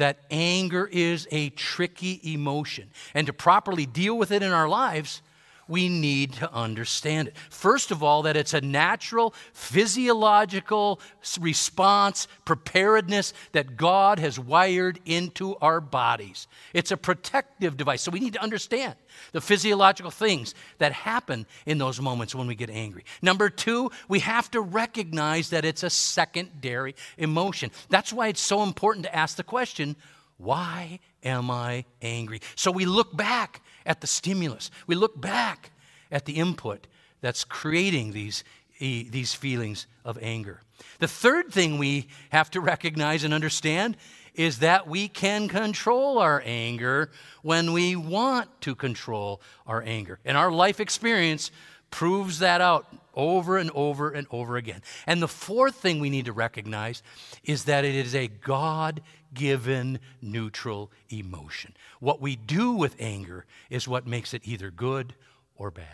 that 0.00 0.18
anger 0.30 0.88
is 0.90 1.28
a 1.30 1.50
tricky 1.50 2.20
emotion. 2.24 2.88
And 3.14 3.26
to 3.26 3.32
properly 3.32 3.86
deal 3.86 4.16
with 4.16 4.30
it 4.30 4.42
in 4.42 4.50
our 4.50 4.68
lives, 4.68 5.22
we 5.70 5.88
need 5.88 6.34
to 6.34 6.52
understand 6.52 7.28
it. 7.28 7.36
First 7.48 7.90
of 7.90 8.02
all, 8.02 8.22
that 8.22 8.36
it's 8.36 8.54
a 8.54 8.60
natural 8.60 9.34
physiological 9.52 11.00
response, 11.40 12.26
preparedness 12.44 13.32
that 13.52 13.76
God 13.76 14.18
has 14.18 14.38
wired 14.38 14.98
into 15.04 15.56
our 15.56 15.80
bodies. 15.80 16.48
It's 16.74 16.90
a 16.90 16.96
protective 16.96 17.76
device. 17.76 18.02
So 18.02 18.10
we 18.10 18.20
need 18.20 18.34
to 18.34 18.42
understand 18.42 18.96
the 19.32 19.40
physiological 19.40 20.10
things 20.10 20.54
that 20.78 20.92
happen 20.92 21.46
in 21.66 21.78
those 21.78 22.00
moments 22.00 22.34
when 22.34 22.46
we 22.46 22.54
get 22.54 22.70
angry. 22.70 23.04
Number 23.22 23.48
two, 23.48 23.90
we 24.08 24.20
have 24.20 24.50
to 24.50 24.60
recognize 24.60 25.50
that 25.50 25.64
it's 25.64 25.82
a 25.82 25.90
secondary 25.90 26.94
emotion. 27.16 27.70
That's 27.88 28.12
why 28.12 28.28
it's 28.28 28.40
so 28.40 28.62
important 28.62 29.04
to 29.06 29.14
ask 29.14 29.36
the 29.36 29.42
question 29.42 29.96
why 30.40 31.00
am 31.22 31.50
I 31.50 31.84
angry? 32.00 32.40
So 32.54 32.70
we 32.70 32.86
look 32.86 33.16
back 33.16 33.60
at 33.84 34.00
the 34.00 34.06
stimulus, 34.06 34.70
we 34.86 34.94
look 34.94 35.20
back 35.20 35.70
at 36.10 36.24
the 36.24 36.34
input 36.34 36.86
that's 37.20 37.44
creating 37.44 38.12
these, 38.12 38.42
these 38.78 39.34
feelings 39.34 39.86
of 40.04 40.18
anger. 40.22 40.60
The 40.98 41.08
third 41.08 41.52
thing 41.52 41.78
we 41.78 42.08
have 42.30 42.50
to 42.52 42.60
recognize 42.60 43.24
and 43.24 43.34
understand 43.34 43.96
is 44.34 44.60
that 44.60 44.86
we 44.86 45.08
can 45.08 45.48
control 45.48 46.18
our 46.18 46.42
anger 46.46 47.10
when 47.42 47.72
we 47.72 47.96
want 47.96 48.48
to 48.62 48.74
control 48.74 49.42
our 49.66 49.82
anger. 49.82 50.18
And 50.24 50.36
our 50.36 50.50
life 50.50 50.80
experience 50.80 51.50
proves 51.90 52.38
that 52.38 52.60
out 52.60 52.86
over 53.14 53.56
and 53.56 53.70
over 53.74 54.10
and 54.10 54.26
over 54.30 54.56
again. 54.56 54.82
And 55.06 55.22
the 55.22 55.28
fourth 55.28 55.76
thing 55.76 56.00
we 56.00 56.10
need 56.10 56.26
to 56.26 56.32
recognize 56.32 57.02
is 57.44 57.64
that 57.64 57.84
it 57.84 57.94
is 57.94 58.14
a 58.14 58.28
God 58.28 59.02
given 59.32 60.00
neutral 60.20 60.90
emotion. 61.08 61.74
What 62.00 62.20
we 62.20 62.36
do 62.36 62.72
with 62.72 62.96
anger 62.98 63.46
is 63.68 63.86
what 63.86 64.06
makes 64.06 64.34
it 64.34 64.42
either 64.44 64.70
good 64.70 65.14
or 65.56 65.70
bad. 65.70 65.86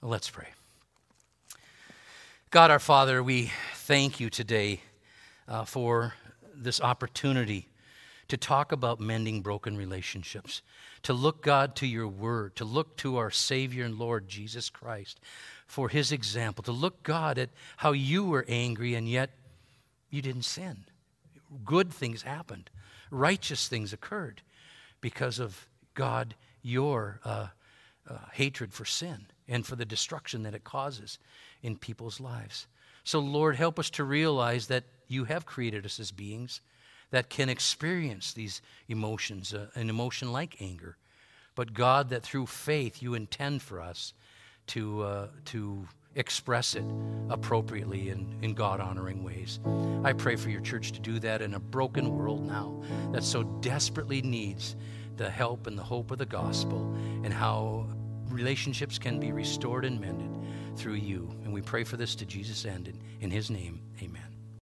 Let's 0.00 0.30
pray. 0.30 0.48
God 2.50 2.70
our 2.70 2.78
Father, 2.78 3.22
we 3.22 3.50
thank 3.74 4.20
you 4.20 4.30
today 4.30 4.80
uh, 5.48 5.64
for 5.64 6.14
this 6.54 6.80
opportunity 6.80 7.68
to 8.28 8.36
talk 8.36 8.72
about 8.72 9.00
mending 9.00 9.42
broken 9.42 9.76
relationships, 9.76 10.62
to 11.02 11.12
look, 11.12 11.42
God, 11.42 11.76
to 11.76 11.86
your 11.86 12.08
word, 12.08 12.56
to 12.56 12.64
look 12.64 12.96
to 12.98 13.16
our 13.16 13.30
Savior 13.30 13.84
and 13.84 13.98
Lord 13.98 14.28
Jesus 14.28 14.70
Christ 14.70 15.20
for 15.66 15.88
his 15.88 16.12
example, 16.12 16.62
to 16.64 16.72
look, 16.72 17.02
God, 17.02 17.38
at 17.38 17.50
how 17.78 17.92
you 17.92 18.24
were 18.24 18.44
angry 18.48 18.94
and 18.94 19.08
yet 19.08 19.30
you 20.10 20.22
didn't 20.22 20.42
sin 20.42 20.84
good 21.64 21.92
things 21.92 22.22
happened, 22.22 22.70
righteous 23.10 23.68
things 23.68 23.92
occurred 23.92 24.42
because 25.00 25.38
of 25.38 25.68
God, 25.94 26.34
your 26.62 27.20
uh, 27.24 27.48
uh, 28.08 28.18
hatred 28.32 28.72
for 28.72 28.84
sin 28.84 29.26
and 29.46 29.66
for 29.66 29.76
the 29.76 29.84
destruction 29.84 30.42
that 30.42 30.54
it 30.54 30.64
causes 30.64 31.18
in 31.62 31.76
people's 31.76 32.20
lives. 32.20 32.66
So, 33.04 33.20
Lord, 33.20 33.56
help 33.56 33.78
us 33.78 33.90
to 33.90 34.04
realize 34.04 34.66
that 34.68 34.84
you 35.08 35.24
have 35.24 35.44
created 35.44 35.84
us 35.84 36.00
as 36.00 36.10
beings 36.10 36.60
that 37.10 37.28
can 37.28 37.48
experience 37.48 38.32
these 38.32 38.62
emotions, 38.88 39.52
uh, 39.52 39.66
an 39.74 39.90
emotion 39.90 40.32
like 40.32 40.60
anger. 40.60 40.96
But, 41.54 41.74
God, 41.74 42.08
that 42.08 42.22
through 42.22 42.46
faith 42.46 43.02
you 43.02 43.14
intend 43.14 43.62
for 43.62 43.80
us 43.80 44.14
to, 44.68 45.02
uh, 45.02 45.28
to 45.46 45.86
express 46.14 46.74
it 46.74 46.84
appropriately 47.28 48.10
in, 48.10 48.38
in 48.42 48.54
God 48.54 48.80
honoring 48.80 49.24
ways. 49.24 49.60
I 50.04 50.12
pray 50.12 50.36
for 50.36 50.50
your 50.50 50.60
church 50.60 50.92
to 50.92 51.00
do 51.00 51.18
that 51.20 51.42
in 51.42 51.54
a 51.54 51.60
broken 51.60 52.16
world 52.16 52.46
now 52.46 52.82
that 53.12 53.24
so 53.24 53.42
desperately 53.42 54.22
needs 54.22 54.76
the 55.16 55.30
help 55.30 55.66
and 55.66 55.78
the 55.78 55.82
hope 55.82 56.10
of 56.10 56.18
the 56.18 56.26
gospel 56.26 56.94
and 57.22 57.32
how 57.32 57.86
relationships 58.28 58.98
can 58.98 59.20
be 59.20 59.32
restored 59.32 59.84
and 59.84 60.00
mended 60.00 60.30
through 60.76 60.94
you. 60.94 61.30
And 61.44 61.52
we 61.52 61.62
pray 61.62 61.84
for 61.84 61.96
this 61.96 62.14
to 62.16 62.26
Jesus' 62.26 62.64
end. 62.64 62.88
In, 62.88 63.00
in 63.20 63.30
his 63.30 63.50
name, 63.50 63.80
amen. 64.02 64.33